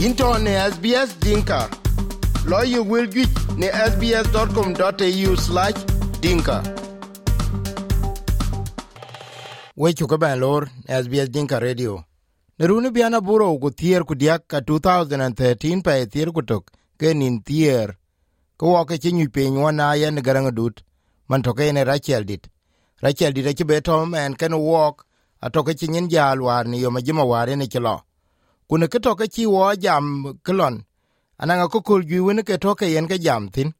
into 0.00 0.38
ne 0.38 0.52
SBS 0.70 1.10
Dinka. 1.20 1.68
Lawyer 2.46 2.82
will 2.82 3.06
get 3.06 3.28
ne 3.58 3.68
sbs.com.au 3.68 5.36
slash 5.36 5.74
dinka. 6.20 6.62
Wechu 9.76 10.06
ka 10.08 10.16
ban 10.16 10.38
lor 10.40 10.68
SBS 10.88 11.28
Dinka 11.30 11.60
Radio. 11.60 12.04
Neruni 12.58 12.90
biana 12.90 13.20
buro 13.20 13.58
ku 13.58 13.70
thier 13.70 14.04
ku 14.04 14.14
diak 14.14 14.48
ka 14.48 14.60
2013 14.60 15.82
pa 15.82 15.92
e 15.96 16.06
thier 16.06 16.32
ku 16.32 16.42
tok 16.42 16.70
ke 16.98 17.12
nin 17.14 17.42
thier. 17.42 17.96
Ko 18.56 18.72
wake 18.72 18.96
chi 19.02 19.12
nyu 19.12 19.28
piny 19.28 19.56
wana 19.56 19.94
yen 20.00 20.16
garang 20.22 20.50
dut. 20.54 20.82
Man 21.28 21.42
toke 21.42 21.72
ne 21.72 21.84
Rachel 21.84 22.24
dit. 22.24 22.48
Rachel 23.02 23.32
dit 23.32 23.46
achi 23.46 23.64
betom 23.64 24.14
en 24.14 24.34
ken 24.34 24.54
walk 24.56 25.04
atoke 25.42 25.74
chinyin 25.76 26.08
nyin 26.08 26.10
jal 26.10 26.40
war 26.40 26.64
ni 26.64 26.80
yo 26.80 26.90
majima 26.90 27.24
ware 27.24 27.56
ne 27.56 27.66
chilo. 27.66 28.00
Kune 28.70 28.86
ke 28.86 28.98
toke 29.02 29.26
chi 29.34 29.44
wo 29.46 29.74
jam 29.74 30.04
klon 30.46 30.76
Ananga 31.42 31.66
ko 31.72 31.80
kul 31.80 32.02
wene 32.26 32.42
ke 32.48 32.56
toke 32.64 32.86
yen 32.94 33.08
ke 33.08 33.18
jam 33.18 33.48
thin. 33.48 33.74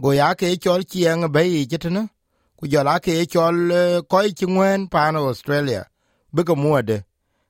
Go 0.00 0.12
ya 0.12 0.32
ke 0.34 0.56
chol 0.56 0.80
chieng 0.90 1.28
bayi 1.34 1.66
chitana. 1.70 2.08
Ku 2.56 2.66
jola 2.66 2.94
ke 3.04 3.12
chol 3.32 3.56
uh, 3.70 4.00
koi 4.08 4.30
chi 4.32 4.46
pano 4.92 5.28
Australia. 5.28 5.84
Bika 6.34 6.54
muade. 6.56 7.04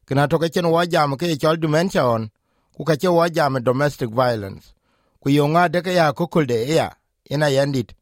Kina 0.06 0.26
toke 0.26 0.48
chen 0.52 0.66
wo 0.66 0.84
jam 0.84 1.16
ke 1.16 1.26
chol 1.38 1.60
dementia 1.60 2.02
on. 2.04 2.30
Ku 2.76 2.82
ka 2.84 2.94
wo 3.12 3.28
jam 3.28 3.62
domestic 3.62 4.10
violence. 4.10 4.74
Ku 5.22 5.30
yo 5.30 5.46
nga 5.46 5.68
deke 5.68 5.94
ya 5.94 6.12
ko 6.12 6.26
de 6.44 6.74
ya. 6.74 6.90
Ina 7.30 7.46
yandit 7.50 7.94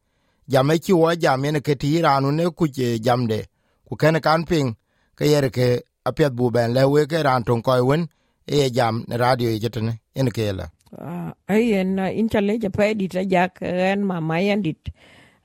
Jam 0.47 0.71
e 0.71 0.79
wo 0.93 1.13
jam 1.13 1.45
yen 1.45 1.61
ke 1.61 1.75
ti 1.77 2.01
ne 2.01 2.49
ku 2.57 2.67
je 2.67 2.97
jamde. 2.97 3.45
Ku 3.87 3.95
kan 3.95 4.45
ping 4.45 4.75
ke 5.15 5.25
yer 5.25 5.49
ke 5.51 5.83
apiat 6.07 6.33
bu 6.33 6.49
ben 6.49 6.73
le 6.73 7.05
ke 7.05 7.21
ran 7.23 7.43
ton 7.43 7.61
koi 7.61 7.81
wen 7.81 8.09
e 8.49 8.69
jam 8.77 9.05
radio 9.21 9.49
jetene 9.63 9.93
en 10.19 10.29
ke 10.35 10.51
la 10.59 10.65
uh, 10.97 11.31
ayen 11.47 11.99
uh, 11.99 12.11
inchale 12.19 12.53
ja 12.63 12.69
pe 12.69 12.93
dit 12.99 13.15
a 13.15 13.23
jak 13.33 13.61
en 13.61 13.99
mama 14.09 14.41
yen 14.41 14.61
dit 14.61 14.81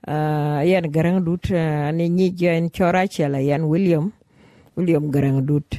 uh, 0.09 0.61
yen 0.71 0.91
garang 0.95 1.21
dut 1.27 1.45
uh, 1.53 1.91
ne 1.97 2.09
nyi 2.09 2.29
jen 2.41 2.71
chora 2.71 3.03
chela 3.15 3.41
yen 3.41 3.65
William. 3.73 4.13
William 4.77 5.11
garang 5.13 5.47
dut. 5.47 5.79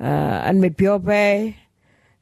An 0.00 0.60
me 0.60 0.70
pio 0.70 0.98
pe 0.98 1.54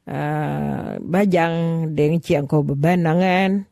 ba 0.05 1.21
jang 1.33 1.95
deng 1.95 2.21
chiang 2.21 2.47
ko 2.47 2.61
ba 2.61 2.93
nangen 2.95 3.65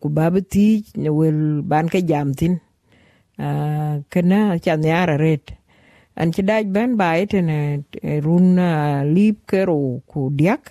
ku 0.00 0.08
ba 0.10 0.26
ti 0.42 0.84
ne 0.96 1.08
wel 1.08 1.62
ban 1.62 1.86
ke 1.88 2.00
jam 2.02 2.34
tin. 2.34 2.58
Kana 4.10 4.58
chan 4.58 4.82
yara 4.82 5.16
ret 5.16 5.46
an 6.20 6.28
ci 6.34 6.42
daj 6.44 6.64
ben 6.74 6.90
ba 7.00 7.16
ite 7.16 7.40
run 8.24 8.58
uh, 8.60 9.00
kero 9.48 10.04
ku 10.10 10.28
diak 10.38 10.62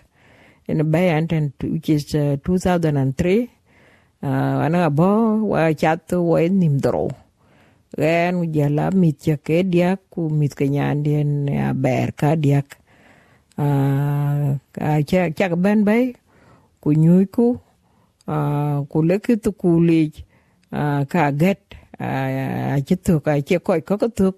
in 0.69 0.85
bay 0.91 1.09
anten 1.09 1.49
which 1.73 1.89
is 1.89 2.13
uh, 2.13 2.37
2003 2.45 3.49
uh, 4.21 4.55
ana 4.65 4.89
bo 4.93 5.41
wa 5.51 5.73
chat 5.73 6.05
wa 6.13 6.37
nim 6.61 6.77
dro. 6.77 7.09
Ren 7.97 8.35
u 8.37 8.45
jala 8.45 8.93
mit 8.93 9.25
ya 9.25 9.35
ke 9.41 9.65
diak 9.65 10.13
ku 10.13 10.29
mit 10.29 10.53
ke 10.53 10.69
nyandien 10.69 11.49
ya 11.49 11.73
ber 11.73 12.13
ka 12.13 12.37
diak. 12.37 12.77
Uh, 13.57 14.61
a 14.77 15.01
cha 15.09 15.33
cha 15.33 15.49
ben 15.57 15.81
bay 15.83 16.13
ku 16.81 16.93
nyuy 16.93 17.25
ku 17.25 17.57
uh, 18.29 18.77
ku 18.85 18.97
leki 19.01 19.41
tu 19.41 19.51
ku 19.51 19.81
lij 19.81 20.13
uh, 20.71 21.01
ka 21.09 21.33
get 21.33 21.73
uh, 21.97 22.05
a 22.05 22.77
uh, 22.77 22.79
chitu 22.85 23.17
ka 23.25 23.41
che 23.41 23.57
koy 23.57 23.81
ko 23.81 23.97
ko 23.97 24.07
tuk 24.13 24.35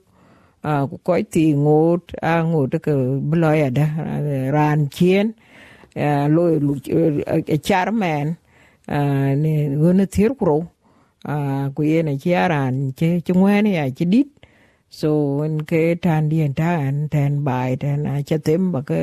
à 0.64 0.86
ku 0.90 0.98
koy 1.08 1.24
ti 1.34 1.54
ngot 1.54 2.02
a 2.22 2.34
ngot 2.44 2.74
ke 2.86 2.94
bloya 3.30 3.70
da 3.78 3.86
ran 4.56 4.80
chien 4.96 5.34
a 5.96 6.28
lo 6.36 6.44
lu 6.66 6.74
charman 7.68 8.28
a 8.88 9.00
ne 9.44 9.54
gona 9.82 10.06
thir 10.14 10.32
kro 10.40 10.58
a 11.34 11.36
ku 11.76 11.82
ye 11.92 12.00
ne 12.08 12.14
charan 12.24 12.94
che 12.98 13.08
chungwe 13.26 13.56
ne 13.64 13.72
ya 13.80 13.86
chi 13.98 14.06
dit 14.14 14.28
so 14.90 15.10
en 15.46 15.56
ke 15.70 15.82
tan 16.04 16.30
dien 16.30 16.54
tan 16.54 17.10
tan 17.14 17.32
bai 17.48 17.76
tan 17.84 18.00
a 18.12 18.14
cha 18.28 18.38
tem 18.48 18.72
ba 18.74 18.82
ke 18.90 19.02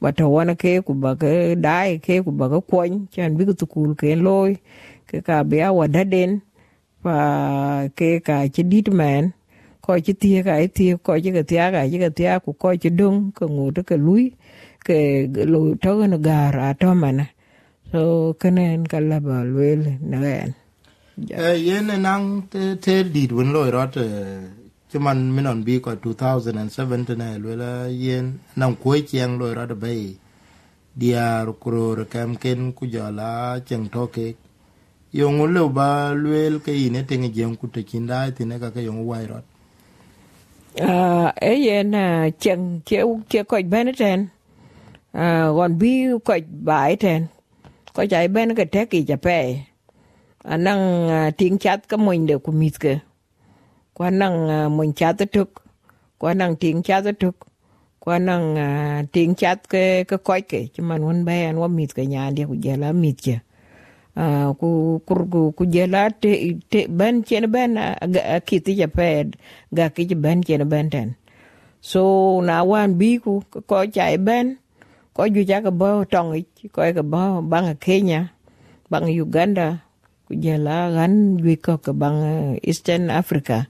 ba 0.00 0.10
to 0.18 0.24
wana 0.34 0.54
ke 0.62 0.72
ku 0.86 0.92
ba 1.04 1.12
ke 1.22 1.32
dai 1.66 1.90
ke 2.06 2.14
ku 2.24 2.30
ba 2.40 2.46
ke 2.52 2.58
kwon 2.70 2.92
chan 3.14 3.30
bi 3.36 3.44
ku 3.48 3.54
kul 3.74 3.90
ke 4.00 4.10
loy 4.26 4.50
ke 5.08 5.16
ka 5.26 5.36
bia 5.50 5.68
wa 5.78 5.86
daden 5.94 6.30
pa 7.02 7.16
ke 7.98 8.10
ka 8.26 8.36
chidit 8.54 8.88
man 9.00 9.24
coi 9.86 10.00
chứ 10.00 10.12
tia 10.12 10.42
cái 10.42 10.68
tia, 10.68 10.96
coi 11.02 11.20
chứ 11.20 11.30
cái 11.32 11.42
tia 11.42 11.70
cái 11.72 11.90
chứ 11.92 11.98
cái 12.00 12.10
tia 12.10 12.38
của 12.44 12.52
coi 12.52 12.76
chứ 12.76 12.88
đông, 12.90 13.30
cái 13.40 13.48
ngủ 13.48 13.70
đó 13.70 13.82
cái 13.86 13.98
núi 13.98 14.32
cái 14.84 15.28
lùi 15.34 15.74
đó 15.82 15.98
cái 16.00 16.08
nó 16.08 16.16
gà 16.16 16.50
ra 16.50 16.74
đó 16.80 16.94
mà 16.94 17.12
nè. 17.12 17.24
So, 17.92 17.98
cái 18.40 18.52
này 18.52 18.78
cái 18.88 19.00
là 19.00 19.20
bảo 19.20 19.44
lùi 19.44 19.76
nè 20.00 20.46
eh 21.30 21.56
yen 21.66 21.86
nang 22.02 22.42
te 22.50 22.74
te 22.82 23.04
dit 23.14 23.30
wen 23.30 23.52
loy 23.54 23.70
rot 23.70 23.94
chuman 24.90 25.18
minon 25.34 25.62
bi 25.64 25.78
ko 25.78 25.94
2007 25.94 27.04
tene 27.06 27.38
lela 27.38 27.86
yen 27.86 28.38
nang 28.56 28.74
ko 28.82 28.98
chiang 29.08 29.38
ra 29.38 29.54
rot 29.54 29.78
bay 29.78 30.16
diar 31.00 31.46
kuro 31.62 32.04
kam 32.10 32.34
ken 32.34 32.72
ku 32.72 32.86
jala 32.86 33.60
cheng 33.66 33.86
toke 33.94 34.34
yong 35.12 35.54
le 35.54 35.62
ba 35.68 36.14
luel 36.22 36.58
ke 36.58 36.72
ine 36.86 37.06
tenge 37.06 37.30
jeng 37.36 37.54
ku 37.60 37.66
te 37.74 37.82
kinda 37.90 38.18
tine 38.36 38.58
ka 38.58 38.68
ke 38.74 38.80
yong 38.82 39.06
wai 39.06 39.26
rot 39.30 39.44
À, 40.74 41.32
ấy 41.36 41.84
là 41.84 42.30
chẳng 42.38 42.80
chịu 42.86 43.20
chịu 43.30 43.44
coi 43.44 43.62
bên 43.62 43.94
trên. 43.94 44.26
À 45.12 45.46
còn 45.56 45.78
bi 45.78 46.04
coi 46.24 46.42
bài 46.62 46.96
trên. 46.96 47.26
Coi 47.92 48.06
chạy 48.06 48.28
bên 48.28 48.54
cái 48.54 48.66
thế 48.66 48.84
kì 48.84 49.02
chả 49.02 49.16
pe 49.16 49.42
anh 49.46 49.64
à, 50.42 50.56
năng 50.56 51.08
à, 51.08 51.30
tiếng 51.36 51.58
chat 51.58 51.88
cái 51.88 51.98
mình 51.98 52.26
được 52.26 52.42
của 52.42 52.52
mít 52.52 52.80
cơ. 52.80 52.96
Qua 53.92 54.10
năng 54.10 54.76
mình 54.76 54.92
chat 54.92 55.16
được 55.32 55.52
qua 56.18 56.34
năng 56.34 56.56
tiếng 56.56 56.82
chat 56.82 57.04
được 57.20 57.36
qua 57.98 58.18
năng 58.18 58.56
tiếng 59.12 59.34
chat 59.34 59.68
cái 59.68 60.04
cái 60.04 60.18
coi 60.18 60.40
cái 60.40 60.68
chứ 60.74 60.82
mà 60.82 60.96
muốn 60.96 61.24
bé 61.24 61.44
anh 61.44 61.56
muốn 61.56 61.76
mít 61.76 61.94
cái 61.94 62.06
nhà 62.06 62.30
đi 62.30 62.44
cũng 62.48 62.64
giờ 62.64 62.76
là 62.76 62.92
mít 62.92 63.14
chứ. 63.18 63.32
À 64.14 64.54
ku 64.60 65.02
ku 65.06 65.52
ku 65.56 65.64
jela 65.66 66.10
te 66.10 66.30
ben 66.88 67.22
chen 67.26 67.50
ben 67.50 67.74
kiti 68.46 68.72
ja 68.78 68.86
ped. 68.86 69.34
Ga 69.74 69.88
ki 69.90 70.14
ben 70.14 70.42
chen 70.42 70.68
ben 70.68 70.90
ten 70.90 71.08
so 71.80 72.40
na 72.40 72.62
wan 72.62 72.98
bi 72.98 73.18
ku 73.18 73.42
ko 73.66 73.84
chai 73.86 74.16
ben 74.16 74.56
ko 75.14 75.26
ju 75.26 75.42
ja 75.42 75.60
ka 75.60 75.70
bo 75.70 76.04
tong 76.04 76.32
ich 76.34 76.70
ko 76.72 76.80
ka 76.80 77.02
bo 77.02 77.42
bang 77.42 77.76
Kenya 77.76 78.30
bang 78.90 79.06
Uganda 79.10 79.82
ku 80.26 80.34
jela 80.34 80.94
gan 80.94 81.36
ju 81.42 81.56
ko 81.58 81.78
ka 81.78 81.92
bang 81.92 82.18
Eastern 82.62 83.10
Africa. 83.10 83.66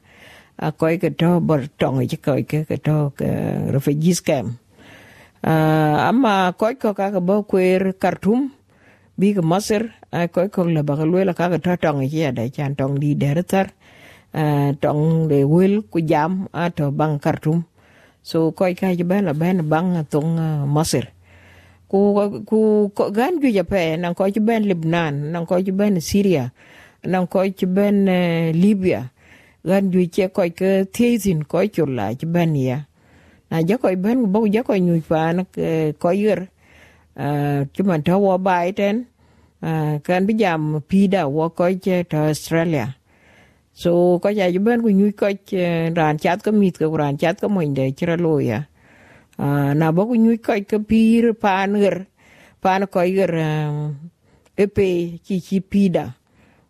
A 0.60 0.70
ko 0.70 0.86
ka 1.02 1.10
to 1.10 1.40
bor 1.40 1.66
tong 1.80 2.04
ich 2.04 2.20
ko 2.22 2.36
ka 2.44 2.68
ka 2.68 2.76
to 2.76 3.10
ka 3.16 3.26
refugees 3.74 4.20
camp 4.20 4.60
uh, 5.44 6.08
ama 6.08 6.56
ko 6.56 6.72
ko 6.80 6.96
ka 6.96 7.12
ka 7.12 7.20
bo 7.20 7.44
kwer 7.44 7.92
bi 9.16 9.32
ga 9.32 9.42
Masir 9.42 9.94
ai 10.10 10.28
ko 10.28 10.48
ko 10.50 10.66
la 10.66 10.82
ba 10.82 10.98
lwe 10.98 11.24
la 11.24 11.34
ka 11.34 11.46
ta 11.58 11.76
tong 11.76 12.02
ye 12.02 12.32
da 12.32 12.48
chan 12.50 12.74
tong 12.74 12.98
di 12.98 13.14
der 13.14 13.42
tar. 13.42 13.70
Tong 14.80 15.28
de 15.30 15.44
wel 15.46 15.82
ku 15.86 16.00
jam, 16.02 16.48
a 16.52 16.70
to 16.70 16.90
bang 16.90 17.18
kartum 17.22 17.62
so 18.22 18.50
ko 18.50 18.66
ka 18.74 18.90
ji 18.94 19.04
ba 19.04 19.22
la 19.22 19.32
ben 19.32 19.62
bang 19.68 20.02
tong 20.10 20.38
masir. 20.66 21.14
Ku 21.86 22.14
ku 22.42 22.90
ko 22.90 23.10
gan 23.10 23.38
ju 23.40 23.48
jape 23.54 23.96
nan 23.96 24.14
ko 24.14 24.26
ji 24.26 24.40
ben 24.40 24.66
libnan 24.66 25.30
nan 25.30 25.46
ko 25.46 25.62
ji 25.62 25.70
ben 25.70 26.00
syria 26.00 26.50
nan 27.04 27.26
ko 27.26 27.46
ji 27.46 27.66
ben 27.66 28.06
libya. 28.52 29.10
Gan 29.64 29.92
ju 29.92 30.02
che 30.10 30.28
ko 30.28 30.42
ke 30.50 30.84
thizin 30.90 31.46
ko 31.46 31.62
chula 31.70 32.10
ji 32.18 32.26
ben 32.26 32.56
ya. 32.56 32.78
Na 33.50 33.62
ja 33.62 33.78
ko 33.78 33.94
ben 33.94 34.26
bo 34.32 34.42
ja 34.50 34.66
ko 34.66 34.74
nyu 34.74 34.98
pa 35.06 35.30
na 35.32 35.46
eh, 35.56 35.94
ko 35.94 36.10
yer 36.10 36.50
chuman 37.74 38.02
tawo 38.02 38.38
bài 38.38 38.72
trên 38.72 39.02
à 39.64 39.98
kan 40.04 40.26
bi 40.26 40.34
jam 40.42 40.80
pida 40.88 41.22
wo 41.36 41.48
coi 41.48 41.74
che 41.84 42.02
to 42.10 42.18
australia. 42.18 42.86
So 43.74 44.18
ko 44.22 44.28
ja 44.28 44.46
bên 44.50 44.64
ben 44.64 44.82
ku 44.82 45.10
coi 45.16 45.34
chơi 45.46 45.64
ờ, 45.64 45.90
ran 45.96 46.18
chat 46.18 46.44
có 46.44 46.52
mít 46.52 46.78
ko 46.78 46.96
ran 46.98 47.16
chat 47.16 47.40
có 47.40 47.48
mình 47.48 47.74
để 47.74 47.92
chira 47.96 48.16
lo 48.16 48.38
ya 48.50 48.62
à. 49.36 49.74
Na 49.74 49.90
bo 49.90 50.04
ku 50.04 50.14
nyu 50.14 50.36
coi 50.44 50.60
cái 50.60 50.80
pir 50.88 51.24
pan 51.40 51.74
pan 52.62 52.86
coi 52.86 53.12
ger 53.16 53.30
e 54.56 54.66
chi 55.24 55.40
chi 55.40 55.60
pida 55.70 56.06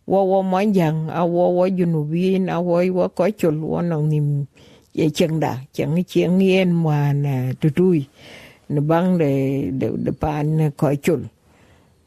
wo 0.07 0.25
wo 0.25 0.43
mon 0.43 0.73
jang 0.73 1.09
a 1.09 1.21
wo 1.21 1.49
wo 1.49 1.67
ju 1.67 1.87
nu 1.87 2.05
bin 2.05 2.47
a 2.47 2.55
à, 2.55 2.59
wo 2.59 2.83
wo 2.95 3.09
ko 3.09 3.29
chul 3.39 3.61
wo 3.61 3.83
nong 3.83 4.09
nim 4.11 4.45
ye 4.95 5.11
cheng 5.11 5.41
da 5.41 5.57
cheng 5.73 6.05
cheng 6.05 6.41
yen 6.41 6.85
man 6.85 7.25
tu 7.61 7.69
tui 7.77 8.05
ne 8.69 8.81
bang 8.81 9.19
để 9.19 9.65
để 9.73 10.13
pan 10.21 10.71
coi 10.77 10.97
chul 10.97 11.21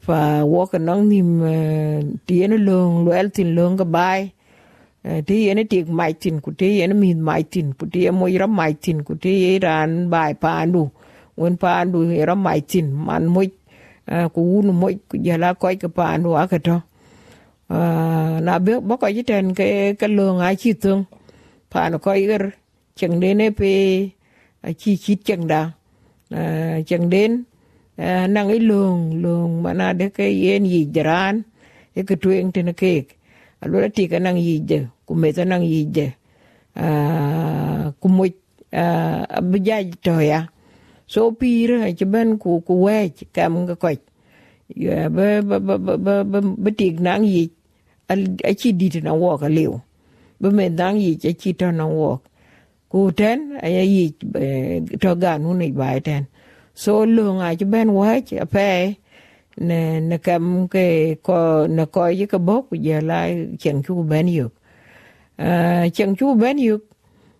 fa 0.08 0.20
woka 0.52 0.78
nong 0.88 1.04
nim 1.12 1.30
ti 2.26 2.34
en 2.44 2.54
long 2.68 2.92
lo 3.06 3.10
el 3.20 3.28
tin 3.36 3.50
long 3.58 3.74
ga 3.80 3.86
bai 3.96 4.20
ti 5.28 5.36
en 5.50 5.60
ti 5.72 5.78
mai 5.98 6.12
tin 6.22 6.36
ku 6.44 6.50
ti 6.60 6.68
en 6.84 6.92
mi 7.02 7.10
mai 7.28 7.42
tin 7.52 7.68
ku 7.78 7.84
ti 7.92 8.00
mo 8.20 8.26
ira 8.36 8.48
mai 8.60 8.72
tin 8.84 8.98
ku 9.06 9.14
ti 9.22 9.32
ran 9.66 9.90
bai 10.14 10.32
pa 10.42 10.50
andu 10.62 10.82
wen 11.40 11.54
pa 11.62 11.70
andu 11.82 11.98
ira 12.22 12.34
mai 12.46 12.60
tin 12.70 12.86
man 13.06 13.24
mo 13.34 13.42
ku 14.34 14.40
un 14.58 14.68
mo 14.80 14.88
ku 15.08 15.16
ya 15.28 15.36
la 15.42 15.50
ko 15.60 15.68
ka 15.82 15.88
pa 15.96 16.04
pan 16.08 16.24
a 16.42 16.44
ka 16.52 16.58
to 16.66 16.76
na 18.46 18.54
be 18.64 18.72
bo 18.88 18.94
ko 19.02 19.08
ji 19.16 19.22
ten 19.30 19.46
ke 19.58 19.66
ke 20.00 20.06
lung 20.16 20.40
a 20.46 20.48
chi 20.62 20.70
tung 20.82 21.02
pa 21.70 21.80
pan 21.80 21.92
ko 22.04 22.12
ir 22.24 22.44
chừng 22.98 23.20
đến 23.20 23.54
pe 23.58 23.72
a 24.62 24.70
chi 24.78 24.96
chi 24.96 25.14
chừng 25.14 25.48
da 25.48 25.72
chừng 26.86 27.10
đến 27.10 27.44
Eh, 27.98 28.30
nang 28.30 28.46
i 28.54 28.62
lung 28.62 29.18
lung 29.18 29.58
mana 29.62 29.90
de 29.90 30.06
ke 30.14 30.22
yen 30.30 30.62
yi 30.62 30.86
jaran 30.94 31.42
e 31.98 32.06
ke 32.06 32.14
tueng 32.14 32.54
tene 32.54 32.70
ke 32.70 33.02
alo 33.58 33.82
ti 33.90 34.06
ka 34.06 34.18
nang 34.22 34.38
yi 34.38 34.62
de 34.62 34.86
ku 35.06 35.18
me 35.18 35.28
ta 35.34 35.42
nang 35.42 35.66
yi 35.66 35.82
de 35.96 36.06
eh, 36.78 37.90
ku 38.00 38.06
mo 38.06 38.22
eh, 38.70 39.22
abja 39.38 39.82
to 40.04 40.14
ya. 40.22 40.46
So 41.10 41.34
pir 41.34 41.90
ke 41.98 42.06
ben 42.06 42.38
ku 42.38 42.62
ku 42.62 42.86
we 42.86 43.10
kam 43.34 43.66
ga 43.66 43.74
ko 43.74 43.90
ya 44.78 45.10
ba 45.10 45.42
ba 45.42 45.58
ba 45.58 45.74
ba 45.98 46.38
ba 46.62 46.70
ti 46.78 46.94
nang 47.02 47.26
yi 47.26 47.50
a 48.46 48.54
chi 48.54 48.70
di 48.78 48.86
na 49.02 49.10
wo 49.10 49.34
ka 49.42 49.48
liu. 49.50 49.74
Ba 50.38 50.48
me 50.54 50.70
nang 50.70 51.02
yi 51.02 51.18
che 51.18 51.34
chi 51.34 51.50
to 51.50 51.66
na 51.74 51.82
wo 51.90 52.22
ku 52.86 53.10
ten, 53.10 53.58
a 53.58 53.66
yi 53.66 54.14
to 55.02 55.10
ga 55.18 55.34
nu 55.42 55.50
ni 55.58 55.74
bai 55.74 55.98
ten 55.98 56.22
so 56.78 57.04
lương 57.04 57.38
ai 57.40 57.56
cho 57.56 57.66
bên 57.66 57.90
quá 57.90 58.20
chứ 58.20 58.36
à, 58.36 58.44
phê. 58.44 58.94
Nè 59.56 60.00
nè 60.00 60.16
cầm 60.16 60.68
cái 60.68 61.16
co, 61.22 61.66
nè 61.66 61.84
coi 61.92 62.16
với 62.16 62.26
cái 62.26 62.38
bốc 62.38 62.72
giờ 62.72 63.00
lại 63.00 63.46
chẳng 63.58 63.82
chú 63.86 64.02
bên 64.02 64.36
được. 64.36 64.54
À 65.36 65.86
chẳng 65.94 66.16
chú 66.16 66.34
bên 66.34 66.56
được 66.56 66.86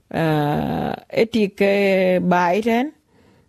à 0.08 0.96
ấy 1.08 1.26
thì 1.32 1.46
cái 1.46 2.20
bài 2.20 2.62
trên. 2.62 2.90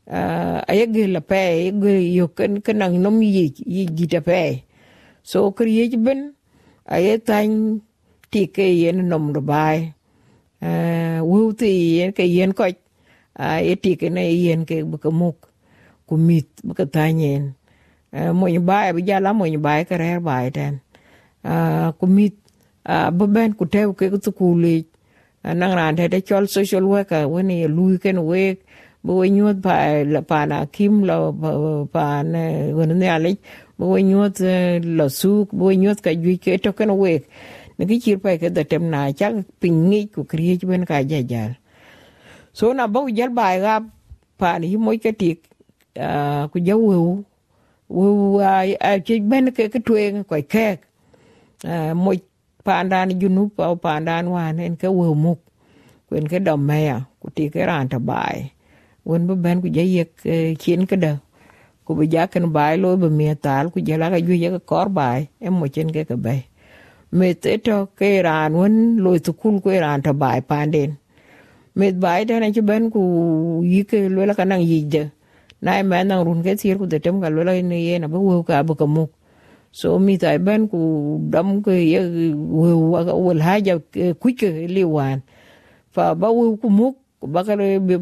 À 0.06 0.64
ấy 0.68 0.88
cái 0.94 1.08
là 1.08 1.20
phải 1.28 1.72
cái 1.84 2.00
yêu 2.00 2.28
cái 2.28 2.48
cái 2.64 2.74
năng 2.74 3.04
nông 3.04 3.20
gì 3.20 3.52
gì 3.66 3.88
gì 3.98 4.08
đó 4.12 4.20
phải 4.26 4.64
so 5.24 5.50
cái 5.50 5.90
gì 5.90 5.98
bên? 5.98 6.34
Ấy 6.84 7.18
thành 7.18 7.80
thì 8.32 8.46
cái 8.46 8.68
yên 8.68 9.10
nông 9.10 9.34
đó 9.34 9.42
bài. 9.42 9.92
À 10.60 11.22
vui 11.24 11.54
thì 11.60 12.04
cái 12.16 12.28
yên 12.28 12.54
coi? 12.54 12.74
À, 13.34 13.48
ấy 13.48 13.76
thì 13.76 13.96
cái 13.96 14.10
này 14.10 14.30
yên 14.30 14.66
cái 14.66 14.84
bực 14.84 15.06
mục 15.06 15.40
kumit, 16.10 16.50
baka 16.66 16.90
tanyen. 16.90 17.44
Eh, 18.10 18.34
mo 18.34 18.50
ni 18.50 18.58
bai 18.58 18.90
bi 18.90 19.06
jala 19.06 19.38
mo 19.38 19.46
ni 19.46 19.62
bai 19.62 19.86
ka 19.86 19.94
rer 20.02 20.18
bai 20.18 20.50
ten 20.50 20.82
eh, 21.46 21.94
kumit 22.00 22.34
eh, 22.82 23.10
ba 23.14 23.26
ben 23.30 23.54
ku 23.54 23.70
tew 23.70 23.94
ke 23.94 24.10
ku 24.10 24.18
kuli 24.34 24.90
nang 25.46 25.74
ran 25.78 25.94
te 25.94 26.18
chol 26.26 26.50
social 26.50 26.90
worker 26.90 27.30
woni 27.30 27.70
lui 27.70 28.02
ken 28.02 28.18
we 28.26 28.58
bo 29.06 29.22
we 29.22 29.30
nyot 29.30 29.62
pa, 29.62 30.02
la, 30.14 30.22
pa 30.26 30.50
na 30.50 30.66
kim 30.66 31.06
lo 31.06 31.18
pa 31.94 32.26
ne 32.26 32.74
woni 32.74 32.94
ne 32.98 33.08
ale 33.14 33.32
bo 33.78 33.94
we 33.94 34.02
nyot 34.02 34.42
lo 34.98 35.06
suk 35.06 35.54
bo 35.54 35.70
we 35.70 35.78
nyot 35.78 36.02
ka 36.02 36.10
ju 36.10 36.34
ke 36.42 36.58
to 36.58 36.74
ken 36.74 36.90
we 36.98 37.22
ne 37.78 37.84
ki 37.86 37.98
chir 38.04 38.18
pa 38.18 38.34
e 38.34 38.38
ke 38.42 38.50
da 38.50 38.66
tem 38.66 38.90
na, 38.90 39.14
cha 39.14 39.30
pin 39.62 39.76
ngi 39.90 40.02
ku 40.14 40.26
kriye 40.26 40.58
ben 40.66 40.82
ka 40.90 40.98
ja 41.06 41.22
ja 41.22 41.44
so 42.58 42.74
na 42.74 42.90
bo 42.90 43.06
jal 43.18 43.30
bai 43.30 43.62
ga, 43.62 43.86
pa 44.42 44.58
ni 44.58 44.74
mo 44.82 44.98
ke 44.98 45.14
tik 45.14 45.46
ku 46.52 46.58
ja 46.68 46.76
wew 46.78 47.24
wew 47.90 48.40
a 48.90 49.00
ci 49.06 49.20
ben 49.22 49.52
ke 49.52 49.70
ke 49.74 49.80
tuen 49.88 50.24
ko 50.30 50.36
ke 50.54 50.68
mo 51.96 52.12
pandan 52.66 53.10
junu 53.22 53.50
pa 53.56 53.76
pandan 53.76 54.30
wan 54.34 54.60
en 54.60 54.76
ke 54.82 54.88
wu 54.88 55.16
muk 55.16 55.40
kwen 56.10 56.28
ke 56.32 56.40
dom 56.48 56.62
meya 56.70 56.98
ku 57.22 57.30
ti 57.36 57.50
ke 57.54 57.62
ran 57.70 57.90
ta 57.90 58.00
bai 58.00 58.52
wen 59.06 59.28
bu 59.28 59.36
ben 59.36 59.62
ku 59.64 59.68
ja 59.78 59.84
yek 59.84 60.12
chin 60.62 60.86
ke 60.90 60.96
da 61.06 61.14
ku 61.86 61.96
bu 61.98 62.04
ja 62.14 62.28
ken 62.28 62.46
bai 62.58 62.78
lo 62.84 62.98
bu 63.02 63.10
mi 63.10 63.28
tal 63.46 63.70
ku 63.74 63.80
ja 63.88 63.98
la 64.02 64.10
ga 64.14 64.20
ju 64.28 64.34
ye 64.44 64.50
ke 64.56 64.62
kor 64.72 64.88
bai 65.00 65.28
em 65.46 65.54
mo 65.60 65.68
chen 65.68 65.90
ke 65.96 66.04
ke 66.10 66.16
bai 66.26 66.40
me 67.18 67.34
te 67.34 67.58
to 67.66 67.78
ke 68.00 68.10
ran 68.28 68.54
wen 68.60 68.76
lo 69.04 69.12
tu 69.26 69.34
kul 69.42 69.56
ku 69.64 69.70
ran 69.86 70.02
ta 70.06 70.14
bai 70.14 70.40
panden 70.50 70.92
me 71.78 71.88
bai 72.04 72.22
da 72.30 72.40
na 72.42 72.48
ci 72.56 72.62
ben 72.70 72.90
ku 72.94 73.02
yike 73.74 74.00
lo 74.16 74.26
la 74.30 74.34
ka 74.40 74.46
nang 74.52 74.62
yi 74.72 74.78
yije 74.84 75.04
na 75.62 75.84
ma 75.84 76.04
nang 76.04 76.24
run 76.28 76.40
ke 76.44 76.56
sir 76.60 76.78
ku 76.80 76.86
de 76.86 77.00
tem 77.00 77.22
ka 77.22 77.30
lo 77.30 77.44
la 77.44 77.54
ni 77.72 77.78
ye 77.88 78.00
na 78.00 78.08
bu 78.08 78.20
wo 78.20 78.44
ka 78.44 78.64
bu 78.64 78.74
ka 78.76 78.86
mu 78.86 79.06
so 79.72 80.00
mi 80.00 80.18
tai 80.18 80.38
ben 80.38 80.68
ku 80.72 80.80
dam 81.34 81.62
ke 81.66 81.74
ye 81.94 82.00
wo 82.34 82.98
wo 83.24 83.32
ha 83.48 83.54
ja 83.60 83.76
ku 84.22 84.28
ke 84.40 84.50
li 84.76 84.84
wan 84.84 85.22
fa 85.94 86.16
ba 86.16 86.28
wo 86.32 86.56
ku 86.62 86.70
mu 86.70 86.88
ba 87.22 87.44
ka 87.44 87.54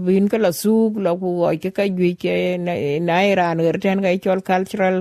bin 0.06 0.30
ka 0.32 0.38
la 0.38 0.52
su 0.62 0.94
la 1.06 1.12
ku 1.18 1.28
wa 1.42 1.50
ke 1.58 1.70
ka 1.78 1.84
gi 1.98 2.14
ke 2.22 2.34
na 2.66 2.74
na 3.08 3.16
ran 3.40 3.60
er 3.60 3.78
ten 3.84 4.02
ga 4.06 4.14
chol 4.24 4.40
cultural 4.50 4.96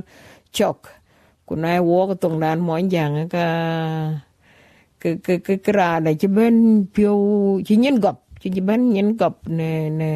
chok 0.56 0.88
ku 1.47 1.55
na 1.55 1.79
wo 1.85 2.08
ko 2.08 2.14
tong 2.23 2.37
nan 2.43 2.58
mo 2.67 2.75
yang 2.81 3.29
ka 3.29 3.44
ke 5.00 5.20
ke 5.20 5.56
ke 5.64 5.70
ra 5.76 6.00
da 6.00 6.11
ci 6.20 6.26
ben 6.26 6.87
pio 6.94 7.12
ci 7.67 7.76
nyen 7.76 8.00
gop 8.00 8.19
ci 8.41 8.61
ben 8.69 8.81
nyen 8.94 9.08
gop 9.20 9.44
ne 9.47 9.91
ne 9.99 10.11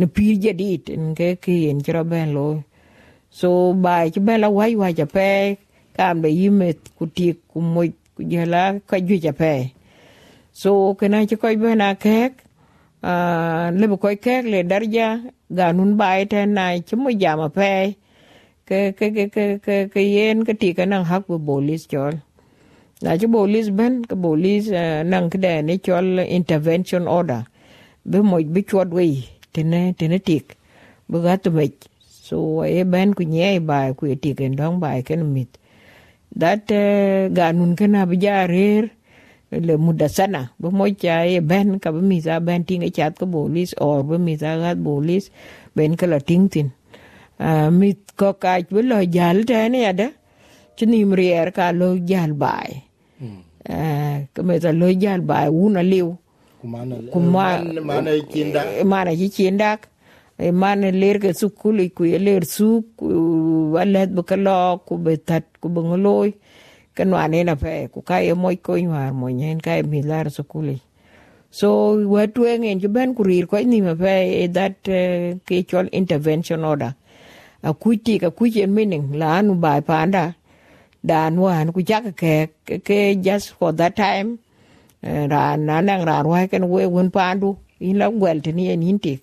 na 0.00 0.06
pir 0.14 0.34
jadit 0.44 0.82
en 0.94 1.04
ke 1.18 1.28
ke 1.44 1.54
en 1.70 1.78
chira 1.84 2.02
ben 2.12 2.28
lo 2.36 2.46
so 3.38 3.50
bai 3.84 4.04
chi 4.12 4.20
ben 4.26 4.38
la 4.44 4.48
wai 4.58 4.72
wai 4.80 4.92
ja 4.98 5.06
pe 5.16 5.30
kam 5.96 6.14
be 6.22 6.28
yimet 6.40 6.78
ku 6.98 7.04
ti 7.16 7.26
ku 7.50 7.58
mo 7.74 7.82
ku 8.14 8.22
jela 8.32 8.64
ka 8.88 8.96
ju 9.06 9.16
ja 9.24 9.32
pe 9.40 9.54
so 10.60 10.70
kana 10.98 11.18
chi 11.30 11.36
ko 11.42 11.48
ben 11.64 11.82
a 11.88 11.90
kek 12.04 12.32
a 13.10 13.14
le 13.78 13.86
ko 14.02 14.08
kek 14.26 14.44
le 14.52 14.60
darja 14.70 15.08
ga 15.58 15.66
nun 15.76 15.92
bai 16.00 16.18
te 16.32 16.40
na 16.56 16.64
chi 16.88 16.94
mo 17.02 17.10
ja 17.22 17.32
ma 17.40 17.48
pe 17.58 17.72
ke 18.68 18.80
ke 18.98 19.06
ke 19.16 19.24
ke 19.34 19.44
ke 19.66 19.76
ke 19.92 20.02
yen 20.14 20.36
ke 20.46 20.52
ti 20.60 20.68
ka 20.78 20.84
nang 20.92 21.04
hak 21.10 21.22
bu 21.28 21.36
bolis 21.48 21.82
chol 21.92 22.14
na 23.02 23.10
chi 23.20 23.26
bolis 23.34 23.66
ben 23.78 23.94
ke 24.10 24.16
bolis 24.24 24.64
nang 25.12 25.26
ke 25.32 25.38
de 25.44 25.54
ne 25.66 25.74
chol 25.86 26.06
intervention 26.38 27.04
order. 27.18 27.42
Be 28.10 28.18
mo 28.30 28.36
bi 28.54 28.62
chot 28.70 28.88
wei 28.98 29.14
tene 29.52 29.94
tene 29.98 30.18
tik. 30.18 30.56
Bu 31.08 31.22
gato 31.22 31.50
mech. 31.50 31.74
So 32.06 32.62
e 32.62 32.84
ben 32.84 33.14
ku 33.14 33.22
nye 33.22 33.58
ba 33.58 33.90
ku 33.94 34.06
e 34.06 34.14
tik 34.14 34.40
en 34.40 34.54
dong 34.54 34.78
ba 34.78 35.02
ken 35.02 35.26
mit. 35.34 35.58
That 36.36 36.70
uh, 36.70 37.26
ganun 37.34 37.74
kana 37.76 38.06
bija 38.06 38.46
rer 38.46 38.90
le 39.50 39.74
muda 39.76 40.06
sana 40.08 40.54
bu 40.60 40.70
mo 40.70 40.86
cha 40.94 41.26
e 41.26 41.40
ben 41.42 41.80
ka 41.82 41.90
bu 41.90 41.98
mi 41.98 42.20
za 42.22 42.38
ben 42.38 42.62
ting 42.64 42.82
e 42.86 42.90
chat 42.90 43.18
ko 43.18 43.26
bolis 43.26 43.74
or 43.82 44.04
bu 44.06 44.18
mi 44.18 44.36
za 44.38 44.54
gat 44.62 44.78
bolis 44.78 45.30
ben 45.74 45.96
ka 45.96 46.06
la 46.06 46.20
ting 46.22 46.48
tin. 46.48 46.70
Mit 47.74 48.14
ko 48.14 48.38
ka 48.38 48.62
bu 48.70 48.82
lo 48.82 49.02
jal 49.02 49.42
tene 49.42 49.82
ya 49.82 49.92
da. 49.92 50.08
Chini 50.78 51.04
mrier 51.04 51.50
ka 51.50 51.72
lo 51.74 51.98
jal 51.98 52.32
bai. 52.32 52.86
Uh, 53.60 54.24
ka 54.32 54.40
me 54.46 54.54
za 54.62 54.70
lo 54.70 54.86
jal 54.94 55.20
bai 55.20 55.50
una 55.50 55.82
liu 55.82 56.14
kuma 56.60 57.64
mana 58.84 59.12
ci 59.16 59.28
cindak 59.32 59.88
mana 60.52 60.88
ler 60.92 61.16
ke 61.20 61.32
sukul 61.32 61.80
ku 61.96 62.04
ler 62.04 62.44
su 62.44 62.84
walet 63.74 64.08
bu 64.12 64.22
kalo 64.22 64.80
ku 64.86 64.96
betat 65.00 65.44
ku 65.60 65.68
bengoloy 65.68 66.32
kan 66.96 67.08
wane 67.12 67.44
na 67.44 67.54
pe 67.56 67.88
ku 67.92 68.00
kai 68.02 68.32
moy 68.32 68.56
ko 68.56 68.76
nyar 68.76 69.12
mo 69.12 69.28
nyen 69.28 69.60
kai 69.60 69.82
mi 69.82 70.00
lar 70.02 70.28
sukul 70.28 70.76
so 71.50 71.96
watu 72.14 72.44
ngen 72.44 72.80
ju 72.80 72.88
ben 72.88 73.14
ku 73.16 73.22
rir 73.24 73.46
ko 73.50 73.56
ni 73.60 73.80
ma 73.80 73.94
pe 73.94 74.46
that 74.52 74.80
ke 75.46 75.56
chol 75.68 75.88
intervention 75.92 76.64
order. 76.64 76.94
A 77.62 77.74
kuti 77.74 78.16
ka 78.20 78.30
kuchen 78.30 78.70
meaning 78.72 79.12
la 79.20 79.38
anu 79.38 79.54
bai 79.54 79.80
panda 79.80 80.24
dan 81.04 81.36
wan 81.36 81.72
ku 81.72 81.80
jak 81.82 82.16
ke 82.16 82.48
ke 82.86 82.98
just 83.20 83.52
for 83.58 83.72
that 83.72 83.96
time 83.96 84.38
ran 85.02 85.66
na 85.66 85.80
nang 85.80 86.04
ran 86.04 86.26
wa 86.26 86.46
kan 86.46 86.68
we 86.68 86.86
won 86.86 87.10
pandu 87.10 87.56
in 87.80 87.98
la 87.98 88.08
wel 88.08 88.40
tini 88.44 88.70
en 88.72 88.82
hinti 88.82 89.20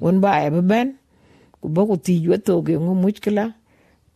won 0.00 0.20
ba 0.20 0.44
e 0.46 0.50
ben. 0.50 0.98
Ku 1.64 1.72
ba 1.72 1.80
ku 1.88 1.96
ti 1.96 2.20
yo 2.20 2.36
to 2.36 2.60
ge 2.60 2.76
ngo 2.76 2.92
muskila 2.92 3.56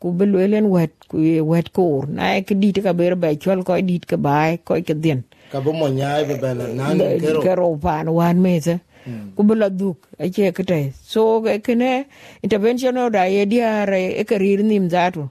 ku 0.00 0.12
be 0.12 0.28
le 0.28 0.44
len 0.52 0.68
wet 0.68 0.92
ku 1.08 1.16
wet 1.48 1.72
ko 1.72 2.04
na 2.04 2.36
ke 2.44 2.52
dit 2.52 2.76
ka 2.84 2.92
ber 2.92 3.16
ba 3.16 3.32
chol 3.40 3.64
ko 3.64 3.72
dit 3.80 4.04
ka 4.04 4.20
ba 4.20 4.52
ko 4.60 4.76
ke 4.84 4.92
den 4.92 5.24
ka 5.48 5.58
bo 5.64 5.72
mo 5.72 5.88
nyaay 5.88 6.28
be 6.28 6.34
ben 6.36 6.60
nan 6.76 7.00
kero 7.00 7.40
kero 7.40 7.66
pan 7.80 8.04
wan 8.12 8.36
me 8.44 8.60
se 8.60 8.76
ku 9.32 9.40
be 9.48 9.54
la 9.56 9.72
duk 9.72 9.96
a 10.20 10.28
che 10.28 10.52
ke 10.52 10.62
te. 10.70 10.92
So 10.92 11.40
ke 11.40 11.72
ne 11.72 12.04
intervention 12.44 13.00
da 13.08 13.24
ye 13.24 13.48
dia 13.48 13.88
re 13.88 14.02
e 14.20 14.22
ke 14.28 14.36
rir 14.36 14.60
nim 14.60 14.92
zatu 14.92 15.24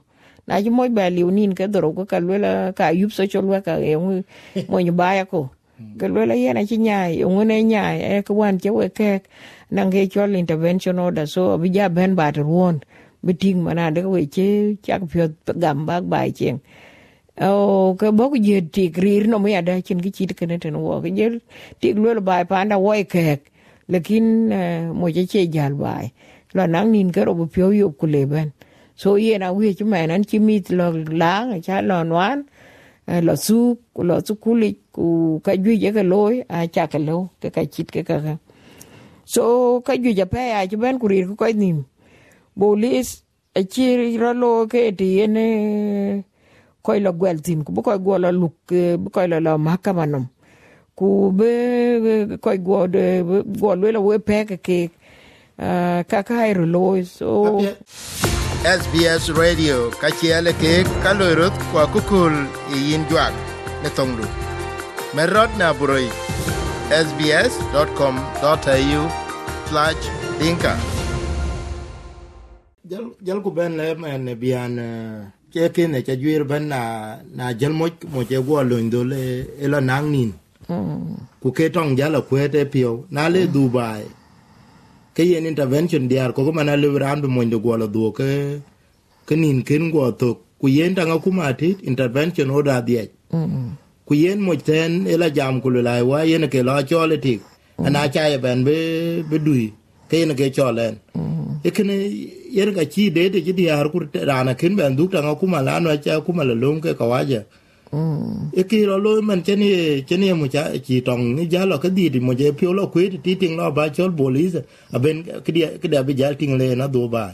na 0.50 0.58
ji 0.58 0.74
mo 0.74 0.82
ba 0.90 1.06
liu 1.06 1.30
nin 1.30 1.54
ke 1.54 1.70
doro 1.70 1.94
ko 1.94 2.02
ka 2.02 2.18
le 2.18 2.74
ka 2.74 2.90
yup 2.90 3.14
social 3.14 3.46
worker 3.46 3.78
e 3.78 3.94
mo 4.70 4.76
ni 4.82 4.90
ba 4.90 5.14
ya 5.14 5.24
ko 5.24 5.54
ke 5.98 6.06
lo 6.08 6.24
la 6.26 6.34
yana 6.34 6.62
chi 6.66 6.76
ngone 6.76 7.56
nyai 7.62 7.98
e 8.18 8.22
ko 8.22 8.34
wan 8.34 8.58
che 8.58 8.70
we 8.70 8.88
ke 8.88 9.22
nang 9.70 9.90
chol 9.90 10.34
intervention 10.34 10.98
order, 10.98 11.26
so 11.26 11.58
bi 11.58 11.68
ja 11.68 11.88
ben 11.88 12.14
ba 12.14 12.32
to 12.32 12.42
won 12.42 12.80
bi 13.22 13.32
ting 13.32 13.62
mana 13.62 13.90
de 13.90 14.02
we 14.02 14.26
che 14.26 14.76
chak 14.82 15.02
pyo 15.10 15.28
gam 15.46 15.86
bak 15.86 16.02
bai 16.04 16.30
chen 16.30 16.58
o 17.40 17.94
ke 17.94 18.10
bo 18.10 18.34
ye 18.34 18.60
ti 18.60 18.90
rir 18.90 19.26
no 19.28 19.38
me 19.38 19.54
ada 19.54 19.80
chin 19.80 20.00
ki 20.00 20.10
chit 20.10 20.36
kene 20.36 20.58
ten 20.58 20.74
wo 20.74 21.00
ke 21.00 21.10
je 21.14 21.38
ti 21.80 21.92
lo 21.92 22.20
bai 22.20 22.44
pa 22.44 22.64
nda 22.64 22.76
wo 22.78 22.92
ke 23.14 23.38
lekin 23.88 24.26
mo 24.98 25.06
che 25.14 25.26
che 25.26 25.46
jal 25.46 25.74
bai 25.74 26.10
lo 26.54 26.66
nang 26.66 26.90
nin 26.90 27.12
ke 27.14 27.22
ro 27.22 27.34
bi 27.34 27.46
pyo 27.54 27.70
yo 27.70 27.90
ku 27.90 28.06
le 28.06 28.26
ben 28.26 28.50
so 28.96 29.14
yen 29.14 29.42
a 29.42 29.52
wi 29.52 29.76
man 29.84 30.10
an 30.10 30.22
chi 30.24 30.38
mit 30.38 30.70
lo 30.70 30.90
lang 31.20 31.62
cha 31.62 31.80
lo 31.80 32.02
nwan 32.02 32.38
lo 33.08 33.34
su 33.36 33.58
lo 34.08 34.20
su 34.26 34.34
kuli 34.36 34.70
ku 34.92 35.40
ka 35.44 35.52
ju 35.56 35.72
ye 35.72 35.90
ka 35.96 36.02
loy 36.12 36.44
a 36.48 36.66
cha 36.74 36.84
ka 36.92 36.98
lo 36.98 37.18
ka 37.40 37.48
ka 37.56 37.62
chit 37.72 37.88
ka 37.94 38.02
ka 38.04 38.36
so 39.24 39.42
ka 39.86 39.96
ju 40.02 40.10
ja 40.18 40.26
pe 40.34 40.42
a 40.58 40.60
ju 40.68 40.76
ben 40.82 40.98
kurir 41.00 41.24
ku 41.28 41.34
ko 41.40 41.46
nim 41.62 41.78
bolis 42.58 43.24
a 43.58 43.60
chi 43.72 43.86
ro 44.22 44.32
lo 44.42 44.52
ke 44.72 44.92
ti 44.98 45.08
ene 45.24 45.46
ko 46.84 46.90
lo 47.04 47.10
gwel 47.20 47.38
tin 47.46 47.64
ku 47.64 47.72
bu 47.74 47.80
ko 47.86 47.96
go 48.04 48.18
lo 48.24 48.30
luk 48.40 48.56
bu 49.02 49.08
ko 49.14 49.20
lo 49.32 49.38
lo 49.46 49.52
mahakama 49.64 50.04
nom 50.12 50.26
ku 50.98 51.08
be 51.38 51.50
ko 52.44 52.50
go 52.66 52.86
de 52.94 53.04
go 53.60 53.70
lo 53.74 54.00
we 54.06 54.16
pe 54.28 54.44
ke 54.50 54.56
ke 54.66 54.78
ka 56.10 56.20
ka 56.28 56.36
ro 56.58 56.66
lo 56.74 56.84
so. 57.18 57.58
Ờ, 57.58 58.17
SBS 58.66 59.30
Radio. 59.38 59.86
Ka 60.02 60.10
chiele 60.10 60.50
ke 60.58 60.82
kalorot 61.02 61.54
kwa 61.70 61.86
kukul 61.86 62.34
yin 62.74 63.06
jwak 63.06 63.30
ne 63.82 63.88
tongdu 63.94 64.26
merot 65.14 65.46
na 65.58 65.70
buroi. 65.70 66.10
Sbs.com.au 66.90 68.32
slash 69.70 70.02
dinka. 70.42 70.74
Jal 72.82 73.14
jal 73.22 73.38
ku 73.46 73.50
ben 73.54 73.78
le 73.78 73.94
men 73.94 74.26
bian 74.34 74.74
che 75.54 75.70
ke 75.70 75.86
ne 75.86 76.02
cha 76.02 76.18
jwir 76.18 76.42
ben 76.42 76.66
na 76.66 77.14
na 77.30 77.54
jal 77.54 77.70
mo 77.70 77.86
mo 78.10 78.26
che 78.26 78.42
go 78.42 78.58
lo 78.62 78.74
ndo 78.82 79.06
le 79.06 79.46
elo 79.62 79.78
nang 79.80 80.10
nin. 80.10 80.34
Ku 81.38 81.54
ke 81.54 81.70
tong 81.70 81.94
jala 81.94 82.26
kwete 82.26 82.66
pio. 82.66 83.06
Na 83.14 83.28
le 83.30 83.46
dubai 83.46 84.02
ke 85.18 85.24
yen 85.26 85.46
intervention 85.50 86.08
diar 86.10 86.30
ko 86.34 86.52
mana 86.58 86.76
le 86.82 86.88
ran 87.04 87.20
be 87.22 87.28
mondo 87.36 87.58
go 87.58 87.76
lo 87.82 87.88
do 87.94 88.10
ke 88.18 88.28
ke 89.28 89.34
nin 89.42 89.62
ken 89.68 89.90
go 89.94 90.10
to 90.20 90.28
ku 90.60 90.68
yen 90.68 90.94
tanga 90.98 91.18
kuma 91.24 91.52
tit 91.62 91.82
intervention 91.92 92.50
oda 92.58 92.76
die 92.88 93.02
ku 94.06 94.14
yen 94.22 94.38
mo 94.48 94.54
ten 94.68 95.06
ela 95.14 95.28
jam 95.38 95.60
ku 95.64 95.70
la 95.88 95.94
wa 96.10 96.22
yen 96.32 96.46
ke 96.54 96.62
lo 96.68 96.78
chole 96.90 97.16
tik 97.26 97.42
ana 97.86 98.06
cha 98.14 98.28
ye 98.32 98.38
ben 98.46 98.62
be 98.68 98.78
be 99.30 99.38
dui 99.46 99.66
ke 100.10 100.22
yen 100.22 100.36
ke 100.40 100.54
cholen 100.58 100.94
ekene 101.68 101.96
yen 102.58 102.70
ga 102.78 102.84
chi 102.94 103.10
de 103.16 103.24
de 103.34 103.40
di 103.58 103.66
har 103.78 103.86
ku 103.94 104.06
rana 104.30 104.54
ken 104.60 104.76
ben 104.82 104.94
du 105.00 105.08
tanga 105.14 105.34
kuma 105.42 105.62
la 105.68 105.80
no 105.84 105.96
cha 106.06 106.20
kuma 106.26 106.44
la 106.50 106.54
lum 106.62 106.78
ke 106.84 106.94
kawaja 107.00 107.42
e 108.52 108.62
ki 108.68 108.84
lo 108.86 108.98
lo 108.98 109.22
man 109.22 109.42
chen 109.42 109.60
ye 109.60 110.02
chen 110.08 110.22
ye 110.22 110.32
mo 110.34 110.46
cha 110.46 110.62
chi 110.86 111.00
tong 111.00 111.36
ni 111.36 111.46
ja 111.52 111.64
lo 111.64 111.78
ka 111.78 111.88
di 111.88 112.10
di 112.10 112.20
mo 112.20 112.32
je 112.34 112.52
pyo 112.52 112.72
lo 112.72 112.86
ku 112.92 113.00
ti 113.24 113.36
ting 113.36 113.56
lo 113.56 113.70
ba 113.70 113.88
chol 113.88 114.10
bolis 114.10 114.54
à 114.92 114.98
bên 114.98 115.22
cái 115.22 115.52
địa 115.52 115.68
cái 115.82 115.90
địa 115.90 116.02
be 116.02 116.14
ja 116.14 116.32
ting 116.32 116.58
le 116.58 116.74
na 116.74 116.86
do 116.86 117.08
ba 117.08 117.30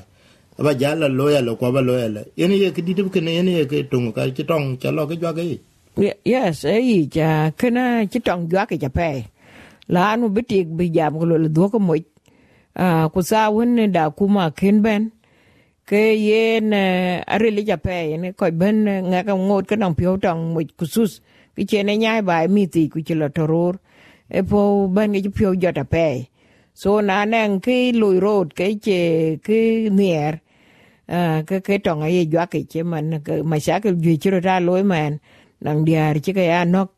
ba 0.58 0.72
ja 0.72 0.94
la 0.94 1.08
lo 1.08 1.28
ya 1.28 1.40
lo 1.40 1.54
ko 1.54 1.72
ba 1.72 1.80
lo 1.80 1.98
ya 1.98 2.08
le 2.08 2.22
yen 2.36 2.50
ye 2.50 2.70
ki 2.70 2.82
di 2.82 2.94
de 2.94 3.02
ke 3.02 3.20
cái 3.20 3.34
yen 3.34 3.46
ye 3.46 3.64
ke 3.64 3.82
tung 3.90 4.12
ka 4.12 4.22
chi 4.36 4.44
tong 4.44 4.76
cha 4.80 4.90
lo 4.90 5.06
ke 5.06 5.14
jwa 5.16 5.32
ke 5.32 5.58
yes 6.24 6.66
ai 6.66 7.08
cha 7.10 7.50
kana 7.56 8.04
chi 8.10 8.20
tong 8.20 8.48
jwa 8.50 8.66
ke 8.66 8.76
cha 8.76 8.88
pe 8.88 9.22
la 9.88 10.16
nu 10.16 10.28
bi 10.28 10.42
ti 10.42 10.64
bi 10.64 10.88
jam 10.94 11.18
ko 11.18 11.24
lo 11.24 11.48
do 11.48 11.68
ko 11.68 11.78
mo 11.78 11.94
a 12.74 13.08
ku 13.12 13.22
sa 13.22 13.50
won 13.50 13.92
da 13.92 14.10
kuma 14.10 14.50
ken 14.50 14.82
ben 14.82 15.10
ke 15.86 16.16
yen 16.16 16.72
are 16.72 17.48
li 17.56 17.62
ja 17.68 17.76
pe 17.76 18.16
ne 18.16 18.32
ko 18.32 18.50
ben 18.50 18.84
nga 19.10 19.20
ka 19.28 19.34
ngot 19.36 19.64
ka 19.68 19.76
nang 19.76 19.94
pyo 19.94 20.16
tang 20.16 20.54
mu 20.54 20.60
kusus 20.78 21.20
ki 21.56 21.62
che 21.70 21.82
ne 21.84 21.96
nyai 21.96 22.22
ba 22.28 22.36
mi 22.48 22.64
ti 22.66 22.88
ku 22.88 22.98
chi 23.06 23.14
lo 23.14 23.28
toror 23.28 23.74
e 24.38 24.40
po 24.42 24.88
ben 24.88 25.12
ge 25.12 25.30
pyo 25.38 25.52
jo 25.62 25.70
ta 25.72 25.84
pe 25.84 26.08
so 26.72 27.00
na 27.08 27.24
nang 27.24 27.60
ki 27.64 27.92
lui 28.00 28.18
road 28.18 28.54
ke 28.58 28.66
che 28.84 29.00
ki 29.44 29.90
nier 29.98 30.40
ke 31.48 31.56
ke 31.66 31.74
tong 31.84 32.02
ai 32.02 32.24
jwa 32.32 32.48
ke 32.48 32.64
che 32.70 32.80
man 32.82 33.20
ke 33.26 33.42
ma 33.44 33.56
sha 33.60 33.76
ke 33.84 33.92
ju 34.04 34.16
chi 34.22 34.28
ro 34.32 34.40
ra 34.40 34.56
loy 34.64 34.82
man 34.82 35.20
nang 35.60 35.84
diar 35.84 36.16
chi 36.24 36.32
ka 36.32 36.40
ya 36.52 36.64
nok 36.64 36.90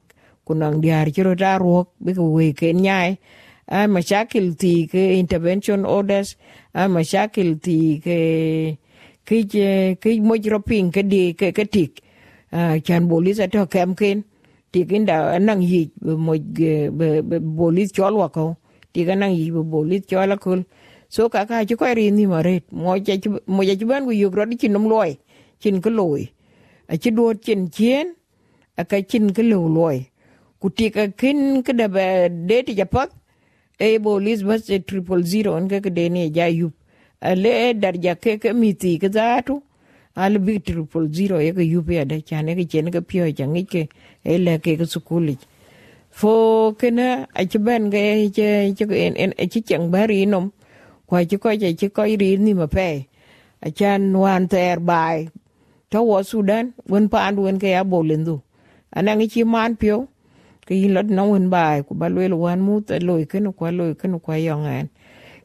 ku 0.47 0.55
nang 0.55 0.78
diar 0.85 1.11
chi 1.14 1.23
ro 1.26 1.35
ra 1.35 1.59
ruok 1.59 1.88
bi 1.99 2.14
ku 2.14 2.25
we 2.37 2.52
ke 2.55 2.71
nyai 2.71 3.19
a 3.68 3.87
mashakil 3.87 4.54
ti 4.58 4.87
ke 4.87 5.18
intervention 5.18 5.85
orders 5.85 6.37
a 6.75 6.87
mashakil 6.88 7.58
ti 7.62 7.99
ke 7.99 8.18
ke 9.26 9.37
ke 9.99 10.08
mo 10.23 10.38
jro 10.38 10.62
ping 10.62 10.92
ke 10.94 11.02
di 11.02 11.35
ke 11.35 11.50
ke 11.50 11.64
tik 11.66 12.02
chan 12.87 13.08
bolis 13.11 13.40
ato 13.42 13.66
kem 13.66 13.94
ken 13.94 14.23
tik 14.73 14.88
inda 14.94 15.38
nang 15.38 15.62
yi 15.62 15.90
mo 16.02 16.35
bolis 17.58 17.90
chol 17.90 18.14
wa 18.14 18.28
ko 18.28 18.54
tik 18.94 19.08
nang 19.18 19.35
yi 19.35 19.50
bolis 19.50 20.06
chol 20.06 20.38
ko 20.38 20.62
so 21.08 21.28
ka 21.28 21.44
ka 21.44 21.64
chi 21.66 21.75
ko 21.75 21.90
ri 21.90 22.11
ni 22.11 22.26
maret 22.26 22.70
mo 22.70 22.94
ja 22.94 23.14
mo 23.46 23.62
ja 23.66 23.75
ban 23.87 24.06
ku 24.06 24.12
đi 24.14 24.23
chín 24.30 24.50
di 24.50 24.56
chin 24.56 24.73
nom 24.73 24.87
loy 24.87 25.18
chin 25.61 25.82
ko 25.82 25.90
loy 25.90 26.23
a 26.87 26.96
chi 26.96 27.11
do 27.11 27.35
chin 27.35 27.66
chien 27.70 28.14
a 28.76 28.85
ka 28.85 29.00
chin 29.08 29.35
ko 29.35 29.42
loy 29.42 30.06
ku 30.61 30.68
tik 30.70 31.18
kin 31.18 31.62
ke 31.66 31.73
da 31.75 31.87
de 32.49 32.62
ti 32.62 32.75
japat 32.75 33.11
e 33.78 33.99
bolis 33.99 34.42
bas 34.42 34.71
e 34.71 34.78
triple 34.80 35.23
zero 35.23 35.54
on 35.54 35.68
ke 35.68 35.90
de 35.92 36.09
ne 36.09 36.30
ja 36.30 36.47
yup 36.47 36.73
ale 37.21 37.75
darja 37.75 38.14
ke 38.16 38.38
ke 38.40 38.52
miti 38.52 38.99
ke 38.99 39.09
zatu 39.09 39.61
al 40.16 40.38
bi 40.38 40.59
triple 40.59 41.09
zero 41.12 41.38
ye 41.38 41.52
ke 41.52 41.64
yup 41.64 41.90
ya 41.90 42.04
da 42.04 42.16
chane 42.21 42.56
ke 42.56 42.64
chen 42.68 42.90
ke 42.90 43.00
pio 43.00 43.28
ja 43.28 43.47
ngi 43.47 43.64
ke 43.73 43.83
e 44.25 44.38
le 44.38 44.59
ke 44.59 44.76
ke 44.80 44.87
sukuli 44.88 45.37
fo 46.11 46.73
kena 46.80 47.28
a 47.35 47.45
che 47.45 47.59
ben 47.59 47.90
ge 47.90 48.30
che 48.33 48.73
che 48.76 48.85
en 49.06 49.14
en 49.16 49.33
e 49.37 49.47
che 49.52 49.61
chang 49.61 49.90
bari 49.92 50.25
nom 50.26 50.50
kwa 51.06 51.25
che 51.28 51.37
ko 51.38 51.52
che 51.56 51.75
che 51.76 51.88
ko 51.92 52.02
ri 52.02 52.37
ni 52.37 52.54
ma 52.54 52.66
pe 52.66 53.04
a 53.61 53.71
chan 53.71 54.16
wan 54.16 54.49
ter 54.49 54.80
bai 54.80 55.28
to 55.90 56.00
wo 56.00 56.23
sudan 56.23 56.73
won 56.88 57.09
pa 57.12 57.28
and 57.28 57.38
won 57.38 57.59
ke 57.61 57.68
ya 57.76 57.85
bolendu 57.85 58.40
anang 58.97 59.28
ci 59.28 59.45
man 59.45 59.76
pio 59.76 60.09
ke 60.66 60.75
yin 60.80 60.94
lot 60.96 61.08
na 61.16 61.23
wen 61.25 61.46
bai 61.54 61.82
ku 61.87 61.94
ba 62.00 62.06
lwel 62.14 62.35
wan 62.44 62.61
mu 62.66 62.80
ta 62.88 62.96
loy 63.08 63.25
ken 63.30 63.52
kwa 63.58 63.70
loy 63.78 63.92
ken 64.00 64.20
kwa 64.25 64.37
yong 64.49 64.66
an 64.66 64.87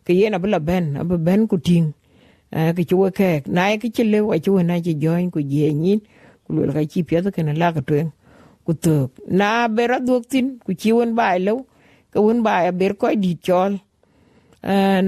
ke 0.06 0.14
yen 0.20 0.34
abla 0.38 0.60
ben 0.70 0.86
ab 1.02 1.12
ben 1.28 1.48
ku 1.52 1.58
ting 1.68 1.88
ke 2.78 2.84
chuwe 2.90 3.10
ke 3.20 3.32
na 3.56 3.64
ke 3.82 3.90
chile 3.96 4.20
wa 4.30 4.36
chuwe 4.46 4.62
na 4.70 4.76
chi 4.86 4.94
join 5.04 5.32
ku 5.34 5.40
je 5.52 5.68
nyin 5.84 6.00
ku 6.46 6.50
lwel 6.56 6.72
ka 6.78 6.82
chi 6.92 7.02
pye 7.08 7.20
ke 7.36 7.42
na 7.48 7.54
la 7.62 7.70
ka 7.76 7.82
twen 7.90 8.08
ku 8.66 8.74
to 8.84 8.96
na 9.40 9.68
bera 9.76 9.98
duok 10.08 10.24
tin 10.32 10.48
ku 10.66 10.72
chi 10.82 10.92
wen 10.98 11.12
bai 11.20 11.38
lo 11.48 11.56
ke 12.14 12.20
wen 12.26 12.40
bai 12.48 12.72
ber 12.80 12.94
ko 13.02 13.08
di 13.24 13.34
chol. 13.48 13.74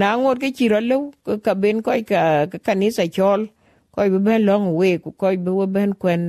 Na 0.02 0.18
ngot 0.18 0.38
ke 0.44 0.50
chi 0.58 0.66
ro 0.72 0.80
lo 0.82 0.98
ka 1.46 1.54
ben 1.56 1.82
ko 1.86 1.92
ka 2.12 2.48
kanisa 2.66 3.06
chol. 3.18 3.42
Ko 3.94 4.00
be 4.14 4.20
ben 4.28 4.42
long 4.48 4.76
we 4.80 4.98
ku 5.04 5.12
ko 5.20 5.28
be 5.46 5.52
ben 5.76 5.94
kwen 6.02 6.24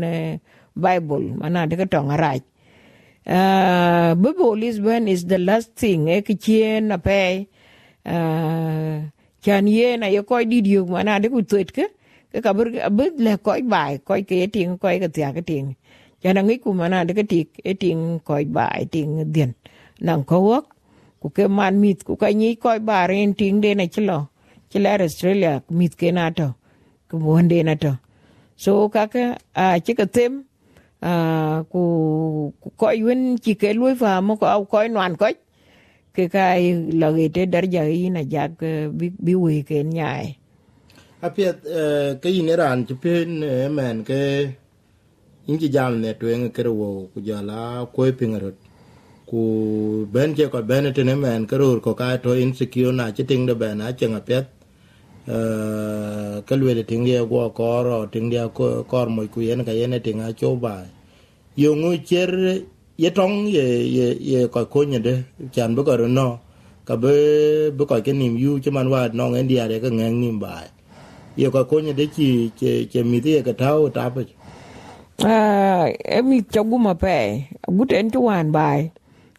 bible 0.77 1.27
mana 1.41 1.67
de 1.71 1.77
ka 1.81 1.87
tong 1.93 2.11
arach 2.15 2.45
À, 3.27 4.13
uh, 4.13 4.15
Bible 4.21 4.57
Lisbon 4.61 5.09
is 5.09 5.25
the 5.25 5.39
last 5.39 5.73
thing 5.77 6.09
e 6.13 6.21
ki 6.21 6.35
chien 6.37 6.89
na 6.89 6.99
pe 7.01 7.49
uh, 8.05 9.01
chan 9.41 9.67
ye 9.67 9.97
na 9.97 10.07
ye 10.13 10.21
koi 10.23 10.45
di 10.45 10.61
diu 10.61 10.85
mana 10.85 11.17
de 11.19 11.31
ku 11.33 11.41
tuet 11.41 11.73
ke 11.73 11.89
ke 12.33 12.45
ka 12.45 12.53
ber 12.53 12.69
ber 12.93 13.17
le 13.17 13.37
koi 13.41 13.63
bai 13.63 13.97
koi 14.05 14.21
ke 14.29 14.45
ting 14.53 14.77
koi 14.77 15.01
ke 15.01 15.09
tia 15.09 15.33
ke 15.33 15.41
ting 15.41 15.73
chan 16.21 16.37
ngi 16.37 16.61
ku 16.61 16.77
mana 16.77 17.05
de 17.09 17.17
ke 17.17 17.25
tik 17.25 17.49
e 17.65 17.73
ting 17.73 18.21
koi 18.29 18.45
bai 18.45 18.85
ting 18.93 19.33
dien 19.33 19.57
nang 20.05 20.25
ko 20.29 20.45
wok 20.45 20.65
ku 21.21 21.33
ke 21.33 21.49
man 21.49 21.81
mit 21.81 22.05
ku 22.05 22.21
ka 22.21 22.29
ni 22.29 22.55
koi 22.61 22.79
bai 22.79 23.09
ren 23.09 23.33
ting 23.33 23.61
de 23.65 23.73
na 23.75 23.89
chlo 23.89 24.29
chila 24.69 25.01
Australia 25.01 25.63
mit 25.71 25.97
ke 25.97 26.13
na 26.13 26.29
to 26.29 26.53
ku 27.09 27.17
bon 27.25 27.49
de 27.49 27.63
na 27.65 27.75
to 27.75 27.97
so 28.57 28.89
ka 28.93 29.09
ke 29.09 29.25
a 29.57 29.81
chi 29.81 29.93
ke 29.97 30.05
tem 30.13 30.45
à 31.05 31.63
cụ 31.71 32.53
coi 32.77 32.99
yun 32.99 33.37
chỉ 33.37 33.55
cái 33.55 33.75
lối 33.75 33.95
và 33.95 34.21
mà 34.21 34.35
có 34.41 34.65
coi 34.71 34.89
noan 34.89 35.17
coi 35.17 35.35
cái 36.15 36.29
cái 36.29 36.75
là 36.93 37.13
cái 37.17 37.29
thế 37.35 37.47
dar 37.53 37.65
giờ 37.65 37.85
ý 37.85 38.11
là 38.11 38.21
giác 38.21 38.51
ờ, 38.59 38.89
bị 38.93 39.11
bị 39.19 39.35
quỳ 39.35 39.63
cái 39.63 39.85
nhà 39.85 40.07
à, 40.07 40.25
apiet 41.21 41.57
ờ, 41.65 42.15
cái 42.23 42.33
gì 42.33 42.43
nữa 42.43 42.57
ran 42.57 42.85
chụp 42.85 42.99
hình 43.03 43.41
men 43.77 44.05
cái, 44.05 44.53
những 45.47 45.59
cái 45.61 45.69
jam 45.69 46.01
này 46.01 46.15
tụi 46.15 46.51
cái 46.55 46.65
rồi 46.65 47.07
ku 47.15 47.21
jala 47.21 47.87
koi 47.87 48.13
pingarot 48.13 48.55
ku 49.27 49.39
ben 50.13 50.35
che 50.35 50.47
ko 50.47 50.63
ben 50.63 50.93
te 50.95 51.15
men 51.15 51.47
cái 51.47 51.59
rồi 51.59 51.81
ko 51.81 51.93
ka 51.93 52.17
to 52.17 52.31
insecure 52.31 52.93
na 52.93 53.11
chi 53.11 53.25
ting 53.25 53.47
de 53.47 53.55
ben 53.55 53.79
a 53.79 53.91
chang 53.91 54.21
ka 55.27 56.41
cái 56.47 56.59
luyện 56.59 56.85
tiếng 56.87 57.05
dia 57.05 57.21
qua 57.21 57.49
có 57.55 57.83
rồi, 57.85 58.07
tiếng 58.13 58.31
dia 58.31 58.47
có 58.89 59.05
một 59.05 59.25
cái 59.37 59.45
yên 59.45 59.65
cái 59.65 59.75
yên 59.75 60.01
tiếng 60.05 60.21
a 60.21 60.33
cho 60.33 60.55
ba 60.55 60.77
yo 61.57 61.71
ngu 61.75 61.97
cher 62.07 62.31
ye 62.99 63.11
tong 63.11 63.47
ye 63.47 63.63
ye 63.87 64.07
ye 64.19 64.47
ko 64.47 64.65
ko 64.65 64.83
nye 64.83 64.99
de 64.99 65.23
chan 65.53 65.75
bu 65.77 65.85
ko 65.85 65.97
no 65.97 66.39
ka 66.87 66.97
be 66.97 67.71
bu 67.71 67.87
ko 67.87 68.01
ke 68.01 68.13
nim 68.13 68.37
yu 68.37 68.59
che 68.59 68.71
man 68.71 68.91
wa 68.91 69.09
no 69.13 69.29
ngen 69.31 69.49
dia 69.49 69.69
de 69.69 69.79
ka 69.81 69.89
ngen 69.89 70.21
nim 70.21 70.41
ba 70.41 70.67
ye 71.37 71.51
ko 71.51 71.65
ko 71.65 71.81
nye 71.81 71.93
de 71.93 72.07
chi 72.07 72.51
che 72.59 72.89
che 72.91 73.03
mi 73.03 73.21
de 73.21 73.43
ka 73.43 73.53
tao 73.53 73.89
ta 73.89 74.11
pa 74.11 74.23
à 75.19 75.87
em 76.05 76.29
mi 76.31 76.43
cho 76.51 76.63
gu 76.65 76.79
ma 76.79 76.95
pe 76.95 77.47
gu 77.67 77.85
ten 77.89 78.11
tu 78.11 78.21
wan 78.21 78.53
bai 78.53 78.91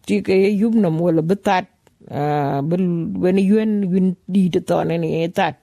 chỉ 0.08 0.22
cái 0.22 0.60
yum 0.62 0.82
no 0.82 0.90
mo 0.90 1.12
la 1.12 1.22
betat 1.22 1.66
à 2.10 2.62
ben 2.62 3.14
ben 3.22 3.38
yuen 3.38 3.82
yun 3.94 4.14
di 4.28 4.50
de 4.50 4.60
to 4.60 4.84
ne 4.84 4.98
ni 4.98 5.28
tat 5.28 5.56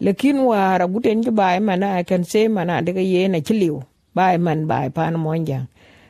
lakin 0.00 0.36
wara 0.50 0.86
guten 0.92 1.24
ki 1.24 1.30
bai 1.30 1.58
mana 1.60 2.02
kan 2.04 2.24
se 2.24 2.48
mana 2.48 2.82
daga 2.82 3.00
ye 3.00 3.28
na 3.28 3.38
chiliu. 3.38 3.82
Bai 4.14 4.36
man 4.36 4.66
bai 4.66 4.88
pan 4.88 5.14
monjang 5.14 5.66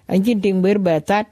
an 0.08 0.24
chin 0.24 0.40
ting 0.40 0.62
ber 0.62 0.78
ba 0.78 1.00
tat 1.00 1.26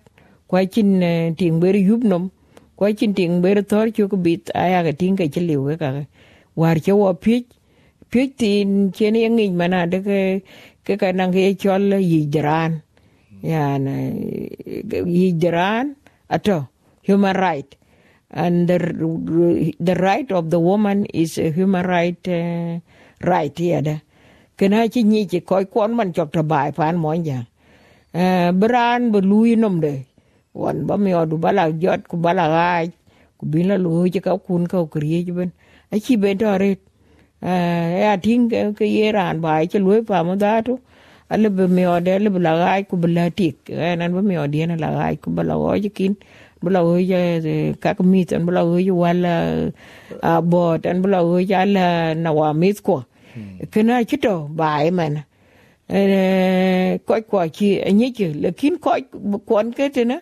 kwa 0.49 0.65
chin 0.67 1.03
eh, 1.03 1.33
ting 1.39 1.61
ber 1.61 1.75
yup 1.77 2.03
nom. 2.03 2.31
Kwa 2.77 2.93
chin 2.93 3.15
ting 3.15 3.41
ber 3.43 3.63
thor 3.63 3.91
chu 3.91 4.09
ko 4.09 4.17
bit 4.17 4.51
aya 4.55 4.83
ga 4.87 4.93
ting 4.93 5.17
ka 5.17 5.25
chiliu 5.25 5.79
ka 5.79 6.07
war 6.55 6.77
che 6.85 6.93
wo 6.93 7.13
pich 7.15 7.47
pich 8.11 8.37
tin 8.37 8.93
chen 8.93 9.15
ye 9.15 9.29
ngi 9.29 9.53
mana 9.53 9.87
daga 9.87 10.41
ke 10.85 10.95
ka 11.01 11.13
nang 11.13 11.33
ye 11.33 11.55
chol 11.55 11.93
yi 12.01 12.27
jran 12.35 12.83
ya 13.43 13.79
na 13.79 13.95
yi 15.17 15.33
jran 15.43 15.95
ato, 16.29 16.67
human 17.03 17.37
right 17.37 17.77
and 18.37 18.69
the, 18.71 18.79
the 19.81 19.97
right 19.97 20.31
of 20.33 20.51
the 20.51 20.61
woman 20.61 21.07
is 21.07 21.39
a 21.39 21.51
human 21.53 21.87
right 21.87 22.29
uh, 22.29 22.81
right 23.33 23.59
here 23.59 23.83
da 23.83 23.97
kana 24.59 24.89
chi 24.95 25.03
ni 25.03 25.27
chi 25.33 25.41
koi 25.51 25.65
kon 25.75 25.97
man 25.99 26.13
chok 26.17 26.33
ta 26.37 26.43
bai 26.53 26.71
pan 26.79 26.97
mo 27.05 27.13
ja 27.29 27.41
bran 28.63 29.13
bu 29.13 29.21
lui 29.31 29.57
nom 29.57 29.81
de 29.87 29.95
wan 30.55 30.87
ba 30.89 30.97
mi 31.05 31.13
odu 31.23 31.39
bala 31.47 31.65
jot 31.85 32.09
ku 32.11 32.17
bala 32.27 32.47
ga 32.57 32.69
ku 33.39 33.47
bin 33.53 33.69
la 33.71 33.77
lu 33.85 33.93
chi 34.15 34.21
ka 34.29 34.37
kun 34.47 34.67
ka 34.73 34.85
kriye 34.95 35.21
chi 35.27 35.33
ben 35.39 35.51
a 35.93 35.99
chi 36.05 36.17
be 36.23 36.35
do 36.43 36.53
re 36.65 36.71
ya 38.05 38.17
ting 38.27 38.49
ke 38.51 38.87
ye 38.97 39.13
ran 39.19 39.41
bai 39.47 39.67
chi 39.73 39.79
lui 39.87 40.03
pa 40.11 40.23
mo 40.29 40.37
da 40.45 40.53
tu 40.67 40.79
ale 41.31 41.49
be 41.57 41.67
mi 41.77 41.85
ode 41.97 42.15
le 42.25 42.31
bala 42.37 42.53
ga 42.63 42.73
ku 42.91 42.97
bala 43.05 43.31
tik 43.41 43.57
nan 44.01 44.15
ba 44.17 44.23
mi 44.31 44.37
ode 44.45 44.61
na 44.73 44.77
la 44.85 44.91
ga 44.99 45.07
ku 45.25 45.31
bala 45.39 45.55
go 45.63 45.73
chi 45.85 45.91
kin 46.01 46.15
bula 46.63 46.81
hoja 46.81 47.21
kak 47.81 48.01
mit 48.01 48.33
an 48.33 48.47
bula 48.47 48.63
hoja 48.65 48.95
wala 48.95 49.35
a 50.23 50.41
bot 50.43 50.87
an 50.87 51.03
bula 51.03 51.21
hoja 51.21 51.63
ala 51.65 52.15
na 52.15 52.31
wa 52.33 52.53
mit 52.53 52.81
ko 52.83 53.05
kana 53.71 54.05
chito 54.09 54.49
bai 54.49 54.91
man 54.91 55.25
ko 57.07 57.15
ko 57.31 57.37
chi 57.57 57.69
anyi 57.85 58.11
chi 58.17 58.33
lekin 58.43 58.81
ko 58.81 58.97
kon 59.47 59.71
ke 59.77 59.93
tena 59.93 60.19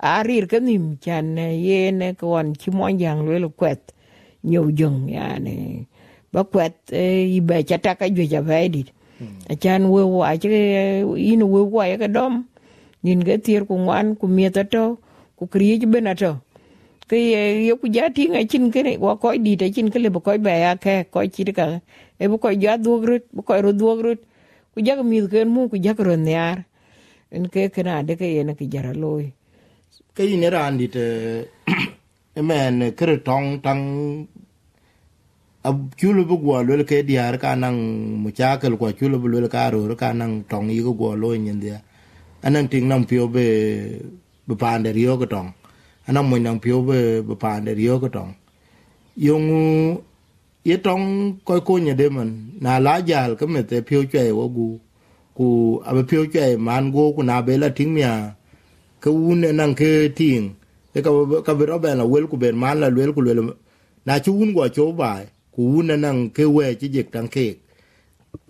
arir 0.00 0.48
ka 0.48 0.58
nim 0.58 0.96
chan 1.04 1.36
ye 1.36 1.90
ne 1.92 2.14
kon 2.16 2.54
chi 2.56 2.70
mo 2.72 2.88
yang 2.88 3.28
le 3.28 3.38
lo 3.44 3.48
kwet 3.52 3.92
nyu 4.44 4.72
jung 4.72 5.08
ya 5.08 5.38
ne 5.38 5.86
ba 6.32 6.42
kwet 6.44 6.74
i 6.92 7.40
be 7.40 7.62
chata 7.68 7.94
ka 7.94 8.08
ju 8.08 8.24
ja 8.24 8.40
bai 8.40 8.68
dit 8.68 8.88
chan 9.60 9.92
we 9.92 10.02
wa 10.02 10.32
chi 10.40 10.48
in 11.30 11.42
we 11.52 11.60
wa 11.62 11.84
ya 11.84 11.96
ka 12.00 12.08
dom 12.08 12.48
nin 13.04 13.20
ga 13.20 13.36
tier 13.36 13.62
ku 13.68 13.76
ngwan 13.76 14.16
ku 14.16 14.26
mi 14.26 14.48
ta 14.50 14.64
to 14.64 14.96
ku 15.38 15.46
kriye 15.46 15.78
ji 15.80 15.86
bena 15.86 16.14
to 16.14 16.32
ke 17.08 17.16
yo 17.68 17.76
ku 17.76 17.86
ja 17.88 18.08
tinga 18.08 18.40
chin 18.50 18.70
ke 18.74 18.96
wa 18.98 19.16
ko 19.16 19.32
di 19.36 19.56
te 19.56 19.70
chin 19.74 19.90
ke 19.90 19.98
le 19.98 20.10
ko 20.10 20.38
be 20.38 20.54
ya 20.64 20.76
ke 20.76 20.94
ko 21.10 21.20
chi 21.34 21.44
ka 21.58 21.80
e 22.18 22.24
bu 22.30 22.38
ko 22.38 22.50
ja 22.64 22.76
duogrut 22.76 23.24
bu 23.34 23.42
ko 23.42 23.60
ro 23.60 23.72
duogrut 23.72 24.20
ku 24.74 24.80
ja 24.86 24.96
mi 25.02 25.20
ke 25.28 25.44
mu 25.44 25.68
ku 25.68 25.76
ja 25.76 25.92
ro 25.98 26.14
nyar 26.16 26.64
en 27.30 27.48
ke 27.52 27.68
ke 27.74 27.82
na 27.86 28.02
de 28.02 28.14
ke 28.20 28.26
yen 28.36 28.54
ke 28.58 28.64
jara 28.72 28.92
loy 29.02 29.32
ke 30.16 30.22
ine 30.34 30.48
ran 30.54 30.78
dit 30.80 30.96
e 30.96 32.40
men 32.48 32.92
kre 32.98 33.16
tong 33.28 33.60
tang 33.64 33.82
ab 35.64 35.76
chulu 35.96 36.22
bu 36.28 36.36
gwa 36.42 36.58
lo 36.66 36.84
ke 36.84 37.02
diar 37.08 37.34
ka 37.42 37.54
nang 37.54 37.78
mu 38.22 38.30
cha 38.38 38.56
ke 38.60 38.68
ko 38.80 38.86
chulu 38.98 39.16
bu 39.22 39.28
lo 39.28 39.48
ka 39.48 39.70
ro 39.74 39.96
ka 39.96 40.12
nang 40.12 40.44
tong 40.50 40.70
yi 40.70 40.80
go 40.82 41.14
lo 41.14 41.34
nyen 41.36 41.60
dia 41.60 41.78
anang 42.44 42.68
ting 42.68 42.84
nam 42.88 43.08
pio 43.08 43.24
be 43.28 43.46
be 44.46 44.54
pande 44.62 44.90
rio 44.96 45.12
ko 45.20 45.26
tong 45.34 45.50
ana 46.06 46.20
mo 46.22 46.36
nang 46.38 46.58
pio 46.64 46.82
be 46.88 46.98
be 47.26 47.34
pande 47.42 47.72
rio 47.80 47.98
ko 48.02 48.08
tong 48.08 48.32
yung 49.16 49.46
ye 50.64 50.76
tong 50.80 51.38
ko 51.44 51.60
ko 51.60 51.78
nhà 51.78 51.94
de 51.94 52.08
man 52.08 52.30
na 52.60 52.78
la 52.78 53.00
jal 53.00 53.36
ko 53.36 53.46
me 53.46 53.62
te 53.62 53.82
pio 53.82 54.02
che 54.12 54.32
wo 54.32 54.48
gu. 54.48 54.80
Ku 55.36 55.46
abe 55.84 56.02
pio 56.08 56.24
che 56.26 56.56
man 56.56 56.90
go 56.90 57.12
ku 57.12 57.22
na 57.22 57.42
be 57.42 57.56
la 57.56 57.68
ting 57.68 57.94
mia. 57.94 58.34
Ke 59.00 59.10
un 59.10 59.40
nang 59.40 59.74
ke 59.74 60.08
ting. 60.16 60.56
E 60.94 61.02
ka 61.04 61.10
ka 61.46 61.52
be 61.54 61.64
ro 61.68 61.78
be 61.78 61.94
la 61.94 62.04
wel 62.04 62.26
ku 62.26 62.36
be 62.36 62.48
man 62.52 62.80
la 62.80 62.88
wel 62.88 63.12
ku 63.12 63.20
le 63.20 63.32
na 64.06 64.18
chu 64.24 64.32
un 64.32 64.52
go 64.54 64.66
cho 64.68 64.92
bai 64.92 65.28
ku 65.54 65.62
un 65.78 65.92
nang 66.00 66.30
ke 66.36 66.44
we 66.48 66.74
chi 66.80 66.88
jek 66.88 67.12
tang 67.12 67.28
ke 67.28 67.46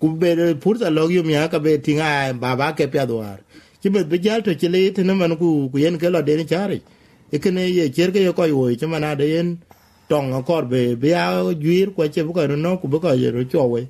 ku 0.00 0.06
be 0.20 0.54
pur 0.62 0.78
sa 0.78 0.88
log 0.90 1.10
yo 1.10 1.22
mia 1.22 1.48
ka 1.52 1.58
be 1.58 1.78
tinga 1.78 2.32
ba 2.42 2.56
ba 2.56 2.72
ke 2.78 2.86
pya 2.92 3.04
doar 3.10 3.38
ci 3.84 3.90
bet 3.92 4.08
be 4.08 4.16
jal 4.16 4.40
to 4.40 4.56
ci 4.56 4.68
le 4.72 4.80
te 4.96 5.04
man 5.04 5.36
ku 5.36 5.68
ku 5.68 5.76
yen 5.76 5.98
ke 6.00 6.08
lo 6.08 6.22
de 6.24 6.36
ni 6.40 6.44
chari. 6.48 6.80
E 7.28 7.36
kene 7.38 7.68
ye 7.68 7.92
cher 7.92 8.08
ke 8.16 8.24
ko 8.32 8.44
yo 8.48 8.72
ci 8.80 8.86
mana 8.88 9.12
de 9.14 9.26
yen 9.28 9.58
tong 10.08 10.32
ko 10.42 10.62
be 10.64 10.96
be 10.96 11.08
ya 11.12 11.52
juir 11.52 11.92
ko 11.92 12.08
che 12.08 12.24
bu 12.24 12.32
ko 12.32 12.46
no, 12.48 12.78
ku 12.80 12.88
bu 12.88 12.98
ko 12.98 13.12
ye 13.12 13.28
ro 13.28 13.44
cho 13.44 13.68
we. 13.68 13.84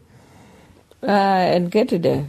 En 1.07 1.71
ke 1.71 1.87
te 1.87 1.99
de 2.03 2.27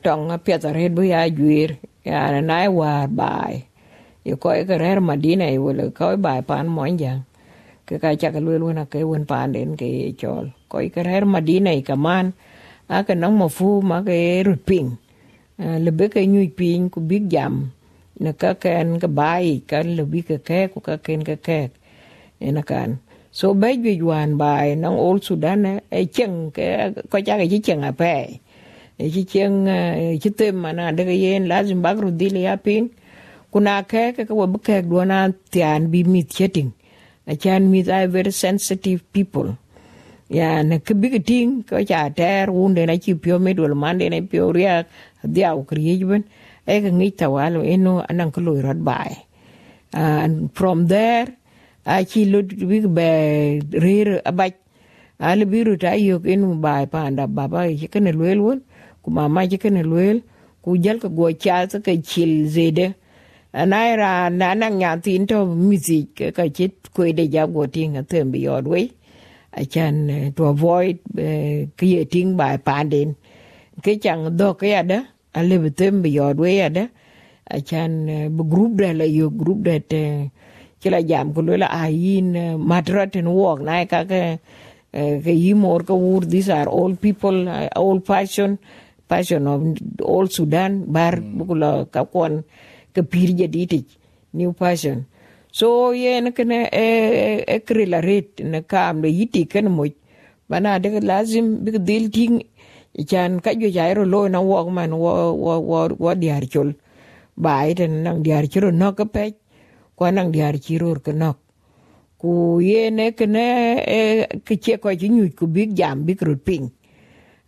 tong 0.00 0.32
pya 0.40 0.56
ta 0.58 0.72
red 0.72 0.94
bu 0.96 1.02
ya 1.04 1.28
juir, 1.28 1.76
ya 2.02 2.32
na 2.32 2.40
nai 2.40 2.68
war 2.68 3.08
bai. 3.08 3.68
Yo 4.24 4.36
ko 4.40 4.56
mà 4.56 4.78
rer 4.80 5.00
madina 5.04 5.52
i 5.52 5.58
wala 5.58 5.92
ko 5.92 6.16
bai 6.16 6.40
pan 6.40 6.66
mo 6.66 6.88
jang 6.96 7.28
ke 7.86 8.00
ka 8.00 8.16
cha 8.16 8.32
ka 8.32 8.40
lu 8.40 8.56
lu 8.56 8.72
na 8.72 8.84
ke 8.88 9.04
won 9.04 9.26
pan 9.28 9.52
den 9.52 9.76
ke 9.76 10.16
chol. 10.16 10.48
Ko 10.68 10.80
ke 10.80 11.04
rer 11.04 11.28
madina 11.28 11.76
i 11.76 11.82
kaman 11.84 12.32
aka 12.88 13.14
nang 13.14 13.36
mo 13.36 13.48
fu 13.48 13.82
ma 13.84 14.00
ke 14.00 14.40
rut 14.46 14.64
ping. 14.64 14.96
Lebe 15.58 16.08
ke 16.12 16.20
nyuj 16.26 16.52
piny 16.58 16.92
ku 16.92 17.00
big 17.00 17.24
jam 17.32 17.72
na 18.20 18.32
ka 18.32 18.54
ken 18.54 19.00
ka 19.00 19.08
bai 19.08 19.64
kan 19.70 19.86
lebe 19.96 20.20
ke 20.28 20.36
ke 20.48 20.68
ku 20.72 20.80
ka 20.80 20.96
ken 21.04 21.24
ke 21.24 21.36
ke 21.46 21.60
na 22.40 22.62
kan 22.70 23.00
so 23.32 23.54
be 23.56 23.76
ju 23.80 24.06
wan 24.12 24.36
bai 24.36 24.76
nang 24.76 24.96
ol 24.96 25.16
sudan 25.20 25.80
e 25.90 26.04
cheng 26.16 26.50
ke 26.56 26.92
ko 27.10 27.16
cha 27.26 27.40
ke 27.40 27.46
cheng 27.66 27.82
a 27.88 27.92
pe 27.92 28.14
e 28.98 29.06
chi 29.12 29.22
cheng 29.32 29.56
chi 30.20 30.30
te 30.38 30.46
mana 30.52 30.92
de 30.96 31.04
yen 31.24 31.48
lazim 31.48 31.80
bagru 31.84 32.08
dile 32.20 32.40
ya 32.48 32.56
pin 32.56 32.88
kuna 33.52 33.82
ke 33.90 34.12
ke 34.16 34.22
ko 34.28 34.46
be 34.52 34.58
ke 34.66 34.76
do 34.84 35.04
na 35.04 35.18
tian 35.52 35.88
bi 35.92 36.00
mit 36.04 36.28
cheting 36.36 36.70
a 37.26 37.34
chan 37.42 37.70
mit 37.72 37.88
are 37.88 38.08
very 38.08 38.32
sensitive 38.32 39.00
people 39.12 39.48
ya 40.28 40.62
na 40.66 40.82
kebik 40.82 41.22
ting 41.22 41.62
ko 41.62 41.78
cha 41.86 42.10
ter 42.10 42.50
unde 42.50 42.82
na 42.86 42.98
chi 42.98 43.14
pio 43.14 43.38
me 43.38 43.54
dol 43.54 43.74
mande 43.78 44.10
na 44.10 44.18
pio 44.26 44.50
ria 44.50 44.82
dia 45.22 45.54
u 45.54 45.62
kriye 45.62 46.02
ben 46.02 46.24
e 46.66 46.74
eh, 46.74 46.78
ga 46.82 46.90
ngi 46.90 47.10
tawalo 47.14 47.62
eno 47.62 48.02
eh, 48.02 48.10
anan 48.10 48.34
ko 48.34 48.40
loy 48.42 48.58
rod 48.58 48.82
bai 48.82 49.22
ah, 49.94 50.26
and 50.26 50.50
from 50.50 50.90
there 50.90 51.30
a 51.86 52.02
chi 52.02 52.26
lo 52.26 52.42
big 52.42 52.90
be 52.90 53.08
rir 53.70 54.18
abaj 54.26 54.52
ah, 55.22 55.30
al 55.30 55.42
ah, 55.42 55.46
biru 55.46 55.78
ta 55.78 55.94
yo 55.94 56.18
eh, 56.18 56.34
enu 56.34 56.58
bai 56.58 56.90
pa, 56.90 57.06
anda 57.06 57.30
baba 57.30 57.70
chi 57.70 57.86
kana 57.86 58.10
lwel 58.10 58.38
won 58.42 58.58
ku 59.02 59.14
mama 59.14 59.46
chi 59.46 59.62
kana 59.62 59.82
lwel 59.86 60.26
ku 60.62 60.74
jal 60.74 60.98
ka 60.98 61.08
go 61.08 61.30
cha 61.30 61.70
sa 61.70 61.78
ka 61.78 61.94
chil 62.02 62.50
zede 62.50 62.98
anaira 63.54 64.26
na 64.34 64.58
nan 64.58 64.74
nya 64.82 64.98
tin 64.98 65.22
to 65.30 65.46
music 65.46 66.18
ka 66.34 66.50
chit 66.50 66.74
ko 66.90 67.06
de 67.14 67.30
ja 67.30 67.46
go 67.46 67.62
tinga 67.70 68.02
tembi 68.02 68.42
yodwe 68.42 68.90
I 69.56 69.64
can 69.64 70.10
uh, 70.10 70.30
to 70.36 70.52
avoid 70.52 71.00
uh, 71.16 71.66
creating 71.80 72.36
by 72.36 72.56
pandin 72.60 73.12
cái 73.82 73.96
chẳng 74.02 74.36
do 74.36 74.52
cái 74.52 74.72
ada 74.72 75.04
ale 75.32 75.58
betem 75.58 76.02
be 76.02 76.10
yod 76.10 76.36
we 76.36 76.60
ada 76.60 76.86
I 77.50 77.60
can 77.60 78.06
uh, 78.06 78.44
group 78.50 78.76
da 78.78 78.92
la 78.92 79.04
yo 79.04 79.28
group 79.28 79.64
that 79.64 79.92
uh, 79.92 80.28
kila 80.80 81.02
jam 81.02 81.34
ko 81.34 81.40
la 81.42 81.66
ayin 81.66 82.36
uh, 82.36 82.58
madrat 82.58 83.16
and 83.16 83.28
walk 83.32 83.60
na 83.60 83.84
ka 83.84 84.04
ka 84.04 84.36
ka 85.24 85.32
yimor 85.32 85.86
ka 85.86 85.94
wur 85.94 86.20
these 86.20 86.50
are 86.50 86.68
all 86.68 86.94
people 86.96 87.48
uh, 87.48 87.68
all 87.76 88.00
passion 88.00 88.58
passion 89.08 89.46
of 89.46 89.62
all 90.02 90.26
Sudan 90.26 90.84
bar 90.92 91.16
bukula 91.16 91.88
ka 91.90 92.04
kon 92.04 92.44
ka 92.94 93.02
pir 93.02 93.32
jadi 93.32 93.84
new 94.32 94.52
passion 94.52 95.06
so 95.56 95.68
yen 95.96 96.32
kene 96.36 96.58
e 96.68 96.86
e, 97.26 97.44
e 97.54 97.58
krila 97.66 98.00
ret 98.04 98.40
ne 98.52 98.60
kam 98.70 99.00
le 99.02 99.08
yiti 99.18 99.42
ken 99.52 99.66
mo 99.76 99.84
bana 100.48 100.78
de 100.78 101.00
lazim, 101.00 101.64
bi 101.64 101.70
dil 101.88 102.10
ting 102.10 102.34
e 103.00 103.04
chan 103.10 103.40
ka 103.40 103.50
jo 103.60 103.68
jairo 103.76 104.04
lo 104.04 104.28
na 104.28 104.40
wo 104.40 104.68
man, 104.70 104.92
wo 105.02 105.32
wo 105.32 105.54
wo 105.70 105.78
wo 106.02 106.14
diar 106.14 106.44
chul 106.52 106.74
bai 107.44 107.72
den 107.72 108.02
nang 108.04 108.22
diar 108.22 108.44
chiro 108.52 108.70
no 108.70 108.92
ka 108.92 109.04
pe 109.14 109.24
ko 109.96 110.10
nang 110.10 110.30
diar 110.34 110.60
chiro 110.64 110.92
ka 111.06 111.12
no 111.12 111.30
ku 112.20 112.60
yen 112.60 113.00
kene 113.18 113.46
e 113.98 114.00
ke 114.44 114.60
che 114.64 114.76
ko 114.76 114.92
ji 115.00 115.08
nyu 115.08 115.24
ku 115.38 115.46
big 115.46 115.74
jam, 115.74 116.04
big 116.04 116.20
rut 116.22 116.44
ping. 116.44 116.68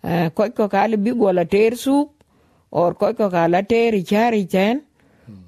E, 0.05 0.31
ko 0.37 0.49
ko 0.57 0.69
ka 0.69 0.87
le 0.87 0.97
big 0.97 1.17
wala 1.27 1.45
ter 1.45 1.77
su 1.77 2.09
or 2.71 2.95
ko 2.95 3.13
ko 3.13 3.29
ka 3.29 3.47
la 3.53 3.61
ter 3.63 3.93
chari 4.01 4.49
chen, 4.49 4.81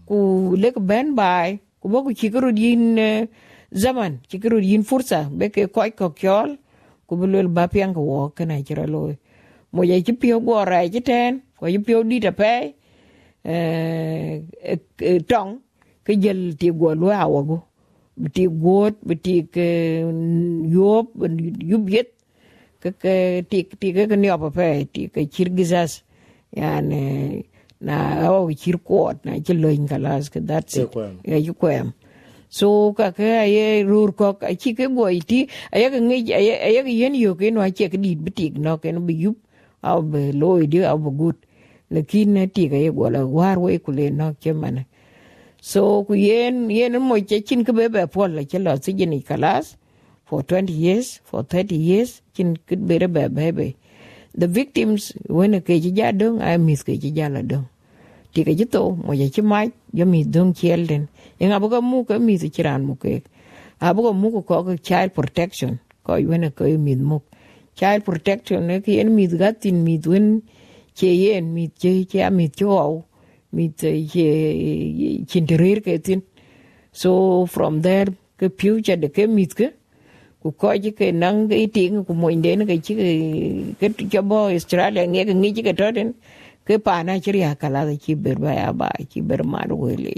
ku 0.09 0.57
lek 0.61 0.77
ben 0.77 1.15
bai 1.15 1.61
ku 1.81 1.89
bo 1.89 2.05
ku 2.05 2.13
chikuru 2.13 2.53
yin 2.53 2.99
eh, 2.99 3.29
zaman 3.73 4.21
chikuru 4.29 4.61
yin 4.61 4.83
fursa. 4.85 5.29
Be 5.33 5.49
ke 5.49 5.67
koy 5.73 5.91
ko 5.91 6.13
kyol 6.13 6.59
ku 7.07 7.17
bu 7.19 7.27
lol 7.27 7.49
ba 7.49 7.67
pian 7.67 7.91
ko 7.95 8.01
wo 8.01 8.21
kana 8.37 8.63
chira 8.63 8.87
loy 8.87 9.19
mo 9.73 9.83
ye 9.83 10.03
chi 10.03 10.13
pio 10.13 10.41
go 10.41 10.65
ra 10.65 10.83
chi 10.93 11.01
ten, 11.01 11.43
ko 11.59 11.67
chi 11.67 11.79
pio 11.79 12.03
di 12.03 12.21
ta 12.21 12.33
pe 12.33 12.75
eh, 13.43 14.43
eh, 14.63 14.79
eh 14.99 15.21
tong, 15.31 15.59
ke 16.05 16.13
jel 16.23 16.55
ti 16.59 16.71
go 16.71 16.95
lo 16.95 17.11
awo 17.11 17.39
go 17.49 17.59
ti 18.35 18.47
go 18.47 18.91
ti 19.23 19.47
ke 19.55 19.69
yob 20.75 21.07
yub 21.71 21.89
yet 21.89 22.11
ke 22.83 22.91
ke, 23.03 23.15
ti 23.49 23.65
ti 23.81 23.89
ke 23.95 24.07
ke 24.11 24.17
apa 24.29 24.49
pe 24.51 24.85
ti 24.93 25.09
ke 25.09 25.25
kirgizas 25.31 26.03
yani 26.53 27.03
na 27.81 28.29
au 28.29 28.53
chir 28.53 28.77
kot 28.79 29.25
na 29.25 29.41
chiloin 29.41 29.89
kalas 29.89 30.29
ke 30.29 30.37
it. 30.37 30.67
Chikwem. 30.69 31.21
ya 31.25 31.37
yukwem 31.37 31.93
so 32.49 32.93
ka 32.93 33.11
ke 33.11 33.25
ye 33.49 33.83
rur 33.83 34.13
ko 34.13 34.35
ka 34.35 34.53
chi 34.55 34.75
ke 34.75 34.89
boy 34.89 35.21
ti 35.21 35.49
aya 35.73 35.91
ke 35.91 35.99
ngi 36.01 36.35
aya 36.35 36.83
ke 36.83 36.93
yen 36.93 37.15
yo 37.15 37.35
ke 37.35 37.51
no 37.51 37.65
che 37.71 37.89
ke 37.89 37.97
dit 37.97 38.19
bitik 38.19 38.59
no 38.59 38.77
ke 38.77 38.93
no 38.93 39.01
bi 39.01 39.15
yup 39.15 39.37
au 39.83 40.03
be 40.03 40.33
loy 40.33 40.67
di 40.67 40.85
au 40.85 40.99
be 40.99 41.11
gut. 41.11 41.37
Lekin 41.91 42.35
ne 42.35 42.47
ti 42.47 42.69
ke 42.69 42.77
ye 42.77 42.91
gola 42.91 43.27
war 43.27 43.59
we 43.59 43.79
kule 43.79 44.11
no 44.11 44.35
ke 44.39 44.53
mana. 44.55 44.85
So 45.61 46.05
ku 46.05 46.15
yen 46.15 46.71
yen 46.71 47.01
mo 47.01 47.17
che 47.21 47.41
chin 47.41 47.65
ke 47.65 47.73
be 47.73 47.89
be 47.89 48.07
pol 48.07 48.31
la 48.31 48.43
che 48.45 48.59
lo 48.59 48.77
si 48.77 48.93
ni 48.93 49.23
kalas 49.23 49.77
for 50.25 50.43
20 50.43 50.73
years 50.73 51.21
for 51.25 51.43
30 51.43 51.75
years 51.75 52.23
chin 52.35 52.57
kit 52.67 52.87
be 52.87 52.99
be 52.99 53.29
be 53.29 53.51
be 53.51 53.77
the 54.35 54.47
victims 54.47 55.13
when 55.29 55.61
ke 55.61 55.81
ji 55.83 55.91
ja 55.95 56.13
dong 56.13 56.41
i 56.41 56.57
miss 56.57 56.83
ke 56.83 56.99
ji 57.01 57.11
ja 57.11 57.29
la 57.29 57.43
dong 57.43 57.67
ti 58.33 58.45
ke 58.45 58.55
ji 58.55 58.65
to 58.65 58.95
mo 58.95 59.13
ye 59.13 59.29
chi 59.29 59.43
mai 59.43 59.73
yo 59.93 60.07
mi 60.07 60.25
dong 60.25 60.55
chiel 60.55 60.87
den. 60.87 61.09
En 61.41 61.53
abu 61.53 61.69
ka 61.69 61.81
mu 61.81 62.05
ke 62.05 62.19
mi 62.19 62.39
ti 62.39 62.51
chiran 62.51 62.85
mu 62.87 62.95
ke 62.95 63.23
abu 63.81 64.03
ka 64.03 64.13
mu 64.13 64.31
ko 64.31 64.43
ko 64.43 64.77
child 64.77 65.15
protection. 65.15 65.81
Ko 66.05 66.15
when 66.15 66.51
ko 66.53 66.65
mi 66.65 66.95
mu. 66.95 67.19
Child 67.75 68.05
protection 68.05 68.67
ne 68.67 68.81
ki 68.81 69.01
en 69.01 69.15
mi 69.15 69.27
ga 69.27 69.53
tin 69.53 69.83
mi 69.83 69.99
wen 70.05 70.43
che 70.95 71.07
yen 71.07 71.53
mi 71.53 71.71
che 71.71 72.07
che 72.07 72.31
mi 72.31 72.51
cho 72.51 73.05
mi 73.53 73.69
te 73.75 74.07
che 74.07 75.25
chinterir 75.27 75.83
ke 75.83 75.99
tin. 75.99 76.23
So 76.93 77.47
from 77.47 77.83
there 77.83 78.07
ke 78.39 78.51
future 78.57 78.97
de 78.97 79.09
ke 79.09 79.27
mi 79.27 79.47
ke 79.47 79.75
ku 80.43 80.51
ko 80.53 80.69
ke 80.99 81.13
nang 81.13 81.49
ke 81.51 81.57
ting 81.77 82.05
ku 82.07 82.15
mo 82.15 82.29
ke 82.71 82.77
chi 82.85 82.95
ke 83.81 83.89
ke 84.13 84.21
australia 84.57 85.05
nge 85.07 85.23
ke 85.29 85.35
ngi 85.41 85.51
ke 85.69 85.73
toden 85.81 86.09
ke 86.67 86.75
pa 86.87 87.03
na 87.07 87.19
chi 87.25 87.33
ya 87.45 87.55
kala 87.63 87.87
ke 87.91 87.97
chi 88.05 88.15
ber 88.25 88.37
ba 88.45 88.53
ya 88.61 88.71
ba 88.73 88.91
chi 89.11 89.21
ber 89.23 89.43
ma 89.53 89.61
le 90.05 90.15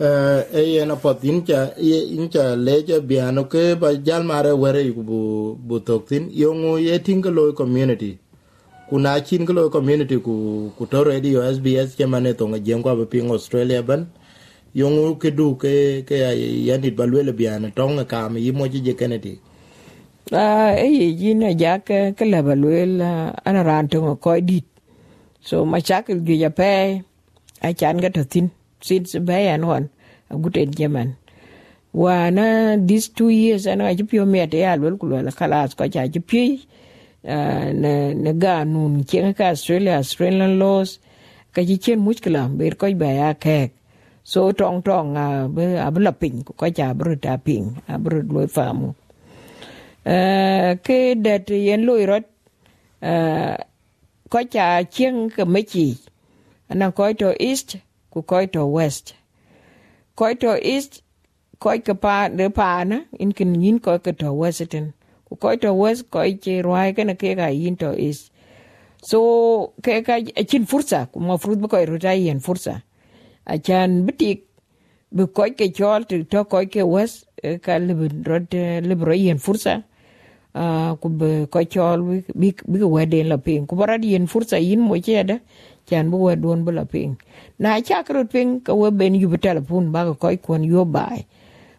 eh 0.00 0.40
e 0.60 0.62
yen 0.74 0.90
apat 0.96 1.24
in 1.24 1.44
cha 1.46 1.60
ye- 1.78 2.08
in 2.18 2.30
cha 2.30 2.44
leje 2.56 3.00
biano 3.10 3.44
ke 3.52 3.64
ba 3.80 3.94
jal 4.06 4.24
mare 4.24 4.52
were 4.62 4.82
ku 4.96 5.02
bu 5.10 5.20
bu 5.68 5.80
toktin 5.80 6.30
yongu 6.32 6.78
ye 6.86 6.98
tinga 7.00 7.30
lo 7.30 7.52
community. 7.52 8.12
Kuna 8.88 9.20
chin 9.24 9.46
ko 9.46 9.52
loy 9.52 9.70
community 9.70 10.16
ku 10.20 10.70
ku 10.78 10.86
to 10.86 11.02
radio 11.04 11.40
SBS 11.42 11.96
che 11.98 12.06
mane 12.06 12.34
to 12.36 12.46
ngajem 12.46 12.82
kwa 12.84 13.06
ping 13.06 13.30
Australia 13.32 13.82
ban 13.82 14.06
yong 14.74 15.18
ke 15.22 15.30
du 15.38 15.56
ke 15.62 16.02
ke 16.08 16.16
ya- 16.24 16.36
yani 16.68 16.90
balwele 16.98 17.32
biano 17.32 17.68
tonga 17.76 18.04
kam 18.04 18.36
yimo 18.38 18.64
ji 18.72 18.80
je 18.86 18.94
keneti 19.00 19.34
a 20.32 20.36
ah, 20.38 20.70
e 20.76 20.86
eh, 20.86 20.90
ye 20.98 21.06
ji 21.20 21.30
na 21.34 21.50
ja 21.62 21.72
ke 21.78 21.98
ke 22.16 22.24
le 22.32 22.40
ba 22.46 22.54
le 22.56 22.82
ana 23.44 23.62
ran 23.68 23.88
to 23.88 23.98
ko 24.24 24.40
dit. 24.40 24.64
So, 25.42 25.64
ma 25.66 25.78
cha 25.80 26.02
ke 26.06 26.14
gi 26.26 26.36
ja 26.42 26.50
pe, 26.50 27.02
a 27.62 27.68
chan 27.74 27.98
ga 28.02 28.08
to 28.16 28.24
tin, 28.24 28.46
sin 28.80 29.04
se 29.04 29.18
ba 29.20 29.36
ya 29.48 29.56
non 29.58 29.90
a 30.30 30.34
guten 30.42 30.70
jeman 30.78 31.16
wa 31.92 32.30
na, 32.30 32.76
these 32.88 33.08
two 33.08 33.28
years, 33.28 33.66
ana 33.66 33.94
ji 33.94 34.04
pio 34.04 34.24
me 34.26 34.46
te 34.46 34.64
al 34.64 34.80
wel 34.80 34.96
ku 34.96 35.06
la 35.08 35.32
kalas 35.40 35.74
ko 35.76 35.88
cha 35.88 36.06
ji 36.06 36.20
pi 36.20 36.44
ah, 37.28 37.68
na 37.82 37.92
na 38.14 38.32
ga 38.32 38.64
nun 38.64 39.04
chen 39.04 39.34
ka 39.34 39.44
australia, 39.52 39.96
australian 40.00 40.58
laws, 40.58 40.98
ka 41.54 41.62
ji 41.62 41.76
chen 41.78 42.00
muskila 42.00 42.48
ber 42.58 42.66
er 42.72 42.74
ko 42.80 42.86
ba 43.02 43.10
ya 43.20 43.30
kek 43.34 43.70
so 44.24 44.52
tong 44.52 44.82
tong 44.82 45.16
a 45.16 45.48
be 45.48 45.76
a 45.76 45.90
bla 45.90 46.12
pin 46.12 46.42
ko 46.44 46.66
cha 46.70 46.94
bru 46.94 47.16
ta 47.16 47.36
pin 47.36 47.82
a 47.88 47.98
bru 47.98 48.22
lo 48.22 48.46
famu 48.46 48.94
uh, 50.06 50.70
ke 50.86 51.14
dat 51.18 51.50
yen 51.50 51.82
lui 51.86 52.06
rot 52.06 52.24
uh, 53.02 53.56
ko 54.32 54.38
cha 54.48 54.82
chieng 54.88 55.28
ke 55.28 55.44
mechi 55.44 55.98
ana 56.70 56.88
ko 56.92 57.12
to 57.12 57.36
east 57.36 57.76
ku 58.12 58.22
ko 58.22 58.44
to 58.46 58.66
west. 58.66 59.14
Ko 60.16 60.32
to 60.36 60.56
east 60.60 61.00
ko 61.60 61.76
ke 61.80 61.94
pa 61.96 62.28
de 62.28 62.48
pa 62.48 62.84
na 62.84 63.04
in 63.16 63.32
kin 63.32 63.56
yin 63.56 63.80
ko 63.80 63.98
ke 63.98 64.12
to 64.16 64.32
western 64.32 64.92
ku 65.28 65.36
ko 65.36 65.56
to 65.56 65.72
west 65.72 66.08
ko 66.12 66.24
che 66.36 66.60
roi 66.60 66.92
ke 66.92 67.04
na 67.04 67.16
ke 67.16 67.32
ga 67.36 67.48
yin 67.48 67.76
to 67.76 67.96
east. 67.96 68.32
So 69.02 69.72
ke 69.82 70.04
ka 70.04 70.20
chin 70.44 70.64
fursa 70.68 71.08
ku 71.12 71.20
mo 71.20 71.36
frut 71.40 71.60
ko 71.68 71.84
ro 71.84 71.96
ta 71.98 72.12
yen 72.12 72.40
fursa 72.40 72.80
a 73.46 73.58
chan 73.58 74.06
bitik 74.06 74.42
bi 75.12 75.24
ko 75.26 75.44
ke 75.58 75.68
chol 75.74 76.04
to 76.08 76.44
ko 76.44 76.64
ke 76.66 76.82
west 76.86 77.26
e 77.42 77.58
ka 77.58 77.78
libin 77.78 78.24
rot 78.24 78.54
e 78.54 78.80
libro 78.80 79.12
yen 79.14 79.38
fursa. 79.38 79.84
Uh, 80.54 80.94
ku 81.00 81.08
bi 81.08 81.46
ko 81.50 81.60
chol 81.64 82.02
bi 82.34 82.52
bi 82.68 82.78
ko 82.80 82.88
weden 82.88 83.28
la 83.28 83.36
ping. 83.36 83.66
Ku 83.66 83.76
barad 83.76 84.04
yen 84.04 84.26
fursa 84.26 84.58
yin 84.62 84.80
mo 84.80 84.94
cheda 84.96 85.40
chan 85.86 86.10
bu 86.10 86.18
wedon 86.28 86.64
bu 86.64 86.72
la 86.72 86.84
ping. 86.84 87.16
Na 87.58 87.80
cha 87.80 88.02
kro 88.02 88.24
ping 88.24 88.60
ka 88.60 88.74
we 88.74 88.90
ben 88.90 89.14
yu 89.14 89.28
telefon 89.38 89.92
ba 89.92 90.04
ko 90.04 90.14
ko 90.14 90.36
kon 90.36 90.64
yo 90.64 90.84
bai. 90.84 91.26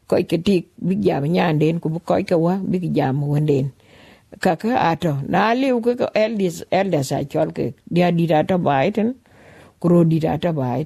Ko 0.08 0.18
ke 0.24 0.38
tik 0.44 0.68
bi 0.82 0.96
jam 0.96 1.24
nyan 1.26 1.60
den 1.60 1.80
ku 1.80 1.90
ko 2.00 2.24
ke 2.24 2.36
wa 2.38 2.58
bi 2.58 2.80
jam 2.94 3.22
wenden 3.24 3.72
kaka 4.42 4.74
ato 4.92 5.18
na 5.30 5.54
liu 5.54 5.82
ke 5.82 5.94
ko 6.00 6.08
elders 6.16 6.64
elders 6.72 7.12
a 7.12 7.22
chol 7.26 7.54
ke 7.54 7.74
dia 7.94 8.12
di 8.12 8.26
to 8.28 8.58
bai 8.58 8.90
ten 8.92 9.16
kuro 9.82 10.04
di 10.04 10.20
to 10.20 10.52
bai 10.54 10.82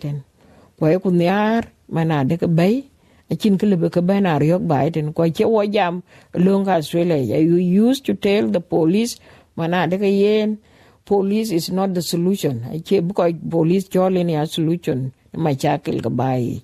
ko 0.79 0.99
ku 1.03 1.09
nyar 1.11 1.73
mana 1.89 2.23
de 2.23 2.37
ke 2.37 2.47
bai 2.47 2.85
achin 3.31 3.57
ke 3.57 3.65
lebe 3.67 3.89
ke 3.89 4.01
ben 4.01 4.25
ariok 4.25 4.63
bai 4.71 4.89
ten 4.89 5.13
ko 5.13 5.29
che 5.29 5.45
wo 5.45 5.65
jam 5.65 6.03
long 6.33 6.65
ka 6.65 6.79
australia 6.79 7.37
you 7.39 7.57
used 7.57 8.05
to 8.05 8.13
tell 8.13 8.47
the 8.47 8.61
police. 8.61 9.19
Mana 9.57 9.87
de 9.87 9.97
ke 9.97 10.09
yen 10.09 10.57
police 11.05 11.51
is 11.51 11.69
not 11.69 11.93
the 11.93 12.01
solution. 12.01 12.61
Che 12.85 13.01
bu 13.01 13.13
ko 13.13 13.25
police 13.49 13.89
chole 13.89 14.21
a 14.21 14.45
solution. 14.45 15.13
Ma 15.33 15.51
chakel 15.51 16.01
ke 16.01 16.09
bai 16.09 16.61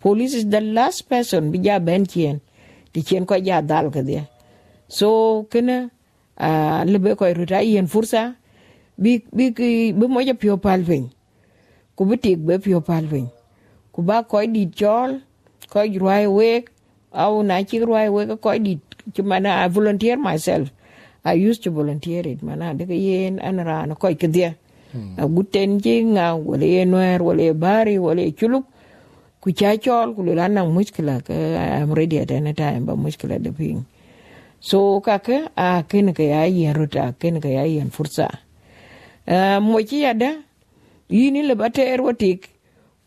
police 0.00 0.34
is 0.34 0.46
the 0.46 0.60
last 0.60 1.08
person. 1.08 1.52
Bi 1.52 1.58
ja 1.62 1.78
ben 1.78 2.06
chien 2.06 2.40
ti 2.92 3.02
chien 3.02 3.24
ko 3.24 3.34
ja 3.40 3.60
dal 3.64 3.88
ke 3.88 4.04
dia 4.04 4.28
so 4.88 5.08
kena 5.48 5.88
uh, 6.36 6.84
lebe 6.84 7.16
ko 7.16 7.24
ruta 7.32 7.64
yen 7.64 7.88
fursa 7.88 8.36
bi 9.00 9.24
bi 9.32 9.50
bi 9.96 10.06
mo 10.06 10.20
ja 10.20 10.36
pio 10.36 10.60
palvin 10.60 11.08
ku 11.96 12.04
bi 12.04 12.20
tik 12.20 12.44
be 12.44 12.60
pio 12.60 12.84
palvin 12.84 13.32
ku 13.92 14.02
ba 14.02 14.24
ko 14.24 14.40
di 14.46 14.66
chol 14.72 15.20
ko 15.68 15.84
ruai 15.84 16.26
we 16.26 16.64
au 17.12 17.42
na 17.42 17.62
chi 17.62 17.78
ruai 17.78 18.08
we 18.08 18.26
ko 18.36 18.58
di 18.58 18.80
chumana 19.12 19.64
I 19.64 19.68
volunteer 19.68 20.16
myself. 20.16 20.70
I 21.24 21.34
used 21.34 21.62
to 21.64 21.70
volunteer 21.70 22.26
it 22.26 22.42
mana 22.42 22.74
de 22.74 22.84
yen 22.94 23.38
anara 23.38 23.86
no 23.86 23.94
ko 23.94 24.14
ke 24.14 24.30
dia. 24.30 24.56
A 25.16 25.26
guten 25.26 25.80
ji 25.80 26.04
nga 26.04 26.36
wala 26.36 26.64
enwer 26.64 27.20
wala 27.22 27.54
bari 27.54 27.98
wala 27.98 28.22
chuluk. 28.32 28.64
Ku 29.40 29.50
cha 29.52 29.74
chol 29.76 30.14
ku 30.14 30.22
la 30.22 30.46
nang 30.46 30.70
muskila 30.70 31.24
ka 31.24 31.32
I'm 31.34 31.92
ready 31.92 32.18
at 32.18 32.30
any 32.30 32.52
time 32.54 32.86
ba 32.86 32.94
muskila 32.94 33.42
de 33.42 33.52
ping. 33.52 33.86
So 34.60 35.00
kaka 35.00 35.50
a 35.56 35.82
ken 35.88 36.14
ka 36.14 36.22
ya 36.22 36.44
yen 36.44 36.74
ruta 36.76 37.14
ken 37.18 37.40
ka 37.40 37.48
ya 37.48 37.64
yen 37.64 37.90
fursa. 37.90 38.30
Uh, 39.26 39.58
mo 39.58 39.82
ci 39.82 40.02
yada 40.02 40.38
yini 41.10 41.42
le 41.42 41.54
bater 41.54 41.98
watik 42.02 42.51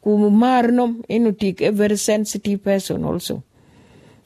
ku 0.05 0.29
marnom 0.29 1.01
inu 1.09 1.33
tik 1.33 1.65
a 1.65 1.71
very 1.73 1.97
sensitive 1.97 2.61
person 2.61 3.01
also. 3.03 3.41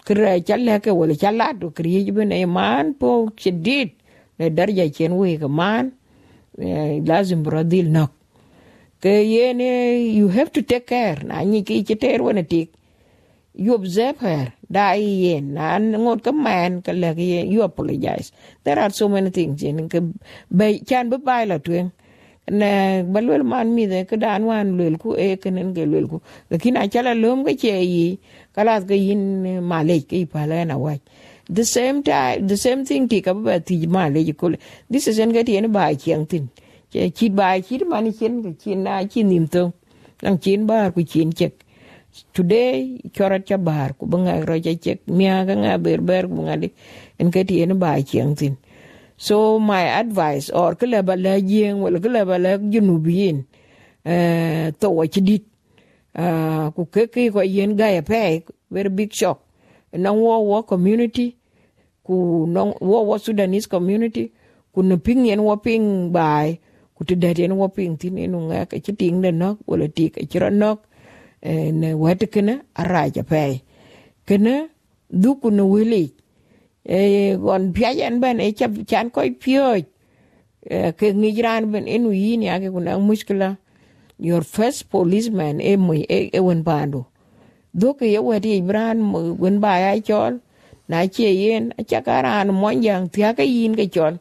Kira 0.04 0.36
challe 0.44 0.76
ke 0.84 0.92
wala 0.92 1.16
challa 1.16 1.56
do 1.58 1.72
kriye 1.72 2.12
ben 2.12 2.36
e 2.36 2.44
man 2.44 2.96
po 3.00 3.32
chedit 3.32 3.96
le 4.38 4.52
darja 4.52 4.92
chen 4.92 5.16
we 5.16 5.38
ke 5.40 5.48
man. 5.48 5.96
Lazim 6.60 7.48
bradil 7.48 7.88
nok 7.88 8.12
ke 9.00 9.24
yene 9.24 10.04
you 10.12 10.28
have 10.28 10.52
to 10.52 10.62
take 10.62 10.88
care. 10.88 11.24
Na 11.24 11.40
ni 11.48 11.64
ki 11.64 11.84
cheter 11.88 12.20
wona 12.20 12.44
tik. 12.44 12.76
You 13.56 13.76
observe 13.76 14.20
her. 14.20 14.52
Da 14.70 14.92
yen 15.00 15.54
na 15.54 15.80
ngot 15.80 16.24
ka 16.28 16.32
man 16.36 16.82
ka 16.82 16.92
le 16.92 17.16
ke 17.16 17.48
you 17.48 17.64
apologize. 17.64 18.34
There 18.66 18.78
are 18.78 18.92
so 18.92 19.08
many 19.08 19.30
things 19.30 19.64
in 19.64 19.88
ke 19.88 20.04
be, 20.52 20.80
chan 20.84 21.10
be 21.10 21.18
bai 21.18 21.46
la 21.46 21.58
twen 21.58 21.94
na, 22.52 23.04
balwel 23.04 23.46
man 23.46 23.76
mi 23.76 23.88
de, 23.88 24.06
ke 24.06 24.20
dan 24.20 24.46
wan 24.46 24.78
lel 24.78 24.98
ku 24.98 25.16
e 25.16 25.38
kenen 25.38 25.74
ke 25.76 25.86
lel 25.86 26.08
ku. 26.08 26.22
Lakin 26.52 26.78
a 26.78 26.88
chala 26.88 27.14
lom 27.20 27.46
ke 27.46 27.58
che 27.60 27.82
yi, 27.84 28.20
kalas 28.56 28.86
ke 28.86 28.96
yin 28.98 29.46
eh, 29.46 29.60
malej 29.62 30.08
ke 30.10 30.26
pala 30.30 30.66
na 30.66 30.78
wa 30.78 30.96
the 31.50 31.66
same 31.66 32.04
time 32.04 32.48
the 32.48 32.58
same 32.58 32.86
thing 32.86 33.08
ti 33.10 33.22
ka 33.22 33.34
ba 33.34 33.60
ti 33.60 33.88
malej 33.88 34.38
ko 34.38 34.52
this 34.90 35.08
is 35.08 35.20
en 35.20 35.34
ga 35.34 35.44
ti 35.44 35.58
en 35.58 35.72
ba 35.72 35.94
chiang 35.96 36.26
tin. 36.26 36.50
Che, 36.92 37.12
chi 37.12 37.30
ba 37.30 37.60
chi 37.62 37.78
man 37.86 38.12
chen 38.14 38.44
ke, 38.44 38.52
chi 38.62 38.76
na 38.76 39.04
chi 39.06 39.24
nim 39.24 39.48
to. 39.48 39.74
Nang 40.24 40.40
chin 40.40 40.66
ba 40.68 40.92
ku 40.92 41.04
chin 41.04 41.32
chek. 41.32 41.54
Today, 42.34 43.02
chorat 43.14 43.46
cha 43.46 43.58
bar 43.58 43.94
ku 44.00 44.06
banga 44.08 44.42
ro 44.46 44.60
cha 44.60 44.74
chek. 44.74 45.00
Mia 45.08 45.46
ga 45.46 45.56
nga 45.56 45.78
ber 45.78 46.02
ber 46.02 46.28
ku 46.28 46.42
ngadi 46.48 46.72
en 47.20 47.32
ke 47.32 47.44
ti 47.48 47.62
en 47.64 47.78
ba 47.80 48.02
chiang 48.02 48.36
tin 48.36 48.58
so 49.20 49.60
my 49.60 49.84
advice 50.00 50.48
or 50.56 50.80
ke 50.80 50.88
leba 50.88 51.20
la 51.20 51.36
jeng 51.44 51.84
wala 51.84 52.00
ke 52.00 52.08
leba 52.08 52.40
la 52.40 52.56
junubin 52.56 53.44
eh 54.08 54.72
to 54.80 54.88
wa 54.90 55.04
chidit. 55.04 55.44
Uh, 56.16 56.72
ku 56.74 56.88
ke 56.88 57.12
ke 57.12 57.28
ko 57.30 57.44
yen 57.44 57.76
ga 57.76 57.92
ya 57.92 58.02
pe 58.02 58.48
very 58.72 58.90
big 58.90 59.12
shock. 59.12 59.44
Na 59.92 60.16
wo 60.16 60.40
wo 60.42 60.64
community 60.64 61.36
ku 62.02 62.48
non 62.48 62.74
wo 62.80 63.04
wo 63.06 63.16
Sudanese 63.20 63.68
community 63.68 64.32
ku 64.72 64.80
no 64.82 64.96
ping 64.98 65.28
yen 65.28 65.44
wo 65.44 65.54
ping 65.60 66.10
bai 66.16 66.58
ku 66.96 67.04
te 67.04 67.20
det 67.20 67.38
yen 67.44 67.60
wo 67.60 67.68
ping 67.68 68.00
tin 68.00 68.18
enu 68.18 68.48
nga 68.48 68.66
ka 68.72 68.80
chi 68.80 68.96
ting 68.96 69.20
de 69.20 69.36
nok 69.36 69.62
wala 69.68 69.86
ti 69.92 70.10
ka 70.10 70.24
chi 70.24 70.40
nok 70.40 70.80
eh, 71.44 71.70
ne 71.76 71.94
wet 71.94 72.24
kene 72.34 72.64
ara 72.74 73.04
ja 73.12 73.24
pe 73.28 73.62
kene 74.28 74.72
du 75.12 75.36
ku 75.42 75.52
no 75.52 75.68
wili. 75.68 76.04
e 76.08 76.19
gon 77.38 77.74
pya 77.74 77.94
yen 77.94 78.20
ben 78.20 78.40
e 78.42 78.52
chap 78.52 78.72
chan 78.90 79.10
koy 79.14 79.30
pioj 79.38 79.86
ke 80.98 81.08
ngijran 81.14 81.72
ben 81.72 81.86
enu 81.86 82.10
yin 82.12 82.42
ya 82.42 82.58
ke 82.60 82.74
kuna 82.74 82.98
muskila 82.98 83.58
your 84.18 84.42
first 84.42 84.90
policeman 84.90 85.62
e 85.62 85.78
mo 85.78 85.94
e, 85.94 86.30
e 86.34 86.40
wen 86.40 86.64
pando 86.64 87.06
do 87.74 87.94
ke 87.94 88.10
ye 88.10 88.20
wadi 88.20 88.58
ibran 88.58 88.98
mo 88.98 89.38
wen 89.38 89.62
ba 89.62 89.78
ya 89.80 90.02
chol 90.02 90.42
na 90.90 91.06
che 91.06 91.30
yen 91.30 91.74
a 91.78 91.84
chakaran 91.86 92.50
mo 92.50 92.70
yang 92.74 93.10
tia 93.14 93.38
ka 93.38 93.44
yin 93.44 93.78
ke 93.78 93.86
chol 93.88 94.18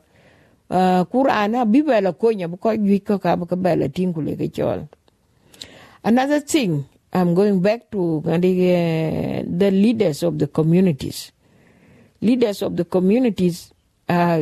uh, 0.70 1.64
bibela 1.64 2.12
ko 2.12 2.30
nya 2.36 2.48
ko 2.48 2.76
yu 2.76 3.00
ko 3.00 3.18
ka 3.18 3.36
ba 3.36 3.56
bela 3.56 3.88
tingule 3.88 4.36
ke 4.36 4.52
chol 4.52 4.84
another 6.04 6.40
thing 6.40 6.84
I'm 7.12 7.32
going 7.32 7.62
back 7.64 7.90
to 7.92 8.22
uh, 8.26 8.36
the 8.36 9.70
leaders 9.72 10.22
of 10.22 10.38
the 10.38 10.46
communities. 10.46 11.32
Leaders 12.20 12.62
of 12.62 12.76
the 12.76 12.84
communities 12.84 13.72
uh, 14.08 14.40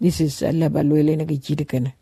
this 0.00 0.20
is 0.20 0.42
a 0.42 0.52
level 0.52 0.84
we 0.90 1.02
le 1.02 1.16
na 1.16 1.24
kana. 1.64 1.94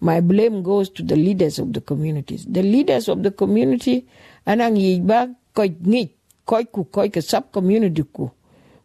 My 0.00 0.20
blame 0.20 0.62
goes 0.62 0.90
to 0.90 1.02
the 1.02 1.16
leaders 1.16 1.58
of 1.58 1.72
the 1.72 1.80
communities. 1.80 2.44
The 2.48 2.62
leaders 2.62 3.08
of 3.08 3.22
the 3.24 3.32
community 3.32 4.06
anang 4.46 4.76
yi 4.78 5.00
ba 5.00 5.32
ko 5.56 5.64
ngi 5.64 6.10
ko 6.44 6.60
ku 6.68 6.84
ko 6.92 7.08
ke 7.08 7.24
sub 7.24 7.52
community 7.52 8.04
ku. 8.12 8.28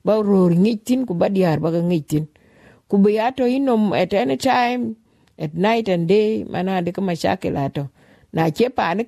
Ba 0.06 0.24
ror 0.24 0.56
ngitin 0.56 1.04
ku 1.06 1.14
ba 1.20 1.28
diar 1.28 1.60
ba 1.60 1.76
ngitin 1.76 2.28
ku 2.88 2.98
inom 3.52 3.92
at 3.92 4.14
any 4.16 4.38
time 4.40 4.96
at 5.38 5.54
night 5.54 5.90
and 5.92 6.08
day 6.08 6.46
mana 6.48 6.82
de 6.82 6.94
kama 6.96 7.20
shakil 7.20 7.60
ato 7.60 7.92
na 8.32 8.48
che 8.50 8.72
pa 8.72 8.96
ne 8.96 9.04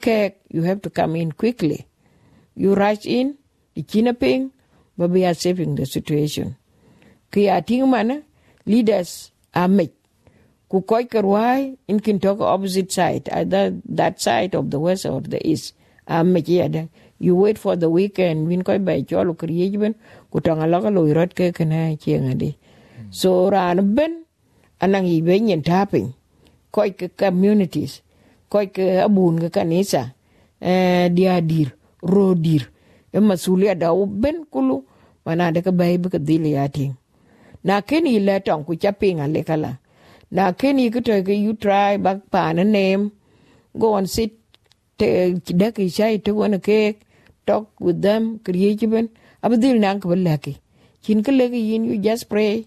you 0.51 0.63
have 0.67 0.83
to 0.83 0.91
come 0.91 1.15
in 1.15 1.31
quickly. 1.31 1.87
You 2.59 2.75
rush 2.75 3.07
in 3.07 3.38
the 3.79 3.87
kidnapping 3.87 4.51
but 4.97 5.09
we 5.09 5.23
are 5.23 5.33
saving 5.33 5.75
the 5.75 5.85
situation. 5.85 6.55
Ki 7.31 7.47
ating 7.47 7.87
mana 7.87 8.23
leaders 8.65 9.31
are 9.55 9.69
ku 10.69 10.85
koy 10.85 11.09
karwai 11.09 11.73
in 11.89 11.97
kin 11.99 12.21
talk 12.21 12.39
opposite 12.45 12.93
side 12.93 13.25
either 13.33 13.73
that 13.89 14.21
side 14.21 14.53
of 14.53 14.69
the 14.69 14.77
west 14.77 15.05
or 15.09 15.19
the 15.25 15.41
east 15.41 15.73
am 16.05 16.29
make 16.31 16.47
yada 16.47 16.85
you 17.17 17.33
wait 17.33 17.57
for 17.57 17.73
the 17.75 17.89
weekend 17.89 18.45
win 18.45 18.61
koy 18.61 18.77
bay 18.77 19.01
cholo 19.01 19.33
kriye 19.33 19.73
ben 19.73 19.97
ku 20.29 20.37
tanga 20.39 20.69
loka 20.69 20.93
lo 20.93 21.09
irot 21.09 21.33
ke 21.33 21.49
kana 21.49 21.97
chenga 21.97 22.37
di 22.37 22.53
so 23.09 23.49
ran 23.49 23.81
ben 23.97 24.21
anang 24.77 25.09
i 25.09 25.25
ben 25.25 25.49
yen 25.49 25.65
tapping 25.65 26.13
koy 26.69 26.93
ke 26.93 27.09
communities 27.17 28.05
koy 28.45 28.69
ke 28.69 29.01
abun 29.01 29.41
ke 29.41 29.49
kanisa 29.49 30.13
eh 30.61 31.09
dia 31.09 31.41
dir 31.41 31.73
ro 32.05 32.37
dir 32.37 32.69
e 33.15 33.19
masulia 33.19 33.73
da 33.81 33.89
ben 34.23 34.37
kulu 34.53 34.83
mana 35.25 35.51
de 35.51 35.61
ka 35.61 35.71
bay 35.71 35.97
be 36.01 36.07
ka 36.13 36.19
dili 36.27 36.51
yating 36.57 36.93
na 37.63 37.81
keni 37.81 38.19
le 38.27 38.39
tong 38.45 38.63
ku 38.67 38.73
chapinga 38.75 39.25
le 39.33 39.41
kala 39.49 39.71
na 40.35 40.43
keni 40.59 40.91
ku 40.93 40.99
to 41.01 41.13
ke 41.27 41.33
you 41.45 41.53
try 41.63 41.97
back 41.97 42.19
pa 42.31 42.53
na 42.57 42.63
name 42.63 43.11
go 43.79 43.95
and 43.97 44.09
sit 44.09 44.31
te 44.97 45.33
daki 45.61 45.89
chai 45.97 46.17
te 46.25 46.31
wana 46.31 46.59
ke 46.67 46.79
talk 47.45 47.65
with 47.85 47.99
them 48.01 48.39
create 48.45 48.83
ben 48.93 49.09
abdil 49.43 49.75
nang 49.83 49.99
ka 50.01 50.07
laki 50.27 50.53
kin 51.03 51.23
ka 51.25 51.31
leki 51.31 51.59
yin 51.69 51.83
you 51.89 51.97
just 51.97 52.29
pray 52.31 52.65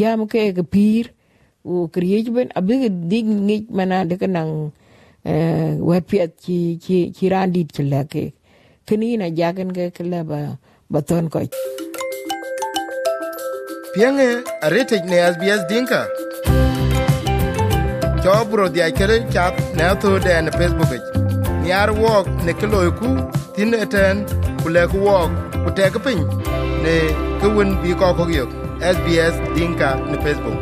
jam 0.00 0.26
ke 0.32 0.42
ke 0.56 0.64
pir 0.74 1.04
u 1.64 1.88
create 1.94 2.28
ben 2.34 2.48
abig 2.58 2.82
dig 3.10 3.26
ngi 3.26 3.58
mana 3.70 4.04
de 4.04 4.16
kanang 4.22 4.52
uh, 5.30 5.70
wet 5.88 6.04
piat 6.10 6.30
chi 6.42 6.78
chi 6.84 6.98
chi 7.16 7.28
randit 7.32 7.68
chi 7.76 7.82
laki 7.92 8.24
kini 8.86 9.16
na 9.16 9.28
jagan 9.38 9.70
ke 9.76 9.90
kala 9.96 10.20
ba 10.30 10.40
baton 10.90 11.28
ko 11.32 11.40
pienge 13.94 14.28
arete 14.66 14.96
ne 15.10 15.18
SBS 15.32 15.62
dinka 15.70 16.02
cho 18.22 18.34
dia 18.74 18.90
kere 18.98 19.16
chat 19.32 19.54
ne 19.78 19.86
to 20.02 20.18
de 20.26 20.34
ne 20.46 20.50
facebook 20.58 20.92
nyar 21.64 21.88
wok 22.02 22.26
ne 22.46 22.52
kilo 22.60 22.80
ku 23.00 23.10
tin 23.54 23.72
eten 23.84 24.16
kule 24.62 24.82
ku 24.92 24.98
wok 25.08 25.30
ku 25.64 25.70
te 25.76 25.84
ne 26.84 26.96
kewin 27.40 27.70
bi 27.82 27.90
ko 28.00 28.08
ko 28.18 28.24
sbs 28.94 29.34
dinka 29.54 29.90
ne 30.10 30.16
facebook 30.24 30.58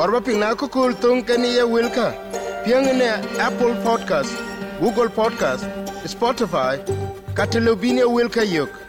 korba 0.00 0.20
pina 0.26 0.54
ko 0.60 0.66
kul 0.74 0.92
tung 1.00 1.20
kani 1.28 1.48
ye 1.56 1.64
wilka 1.70 2.04
piang 2.64 2.86
ne 3.00 3.08
apple 3.46 3.74
podcast 3.86 4.32
google 4.80 5.10
podcast 5.16 5.64
spotify 6.12 6.70
katelobine 7.40 8.00
wilka 8.16 8.44
yok 8.52 8.79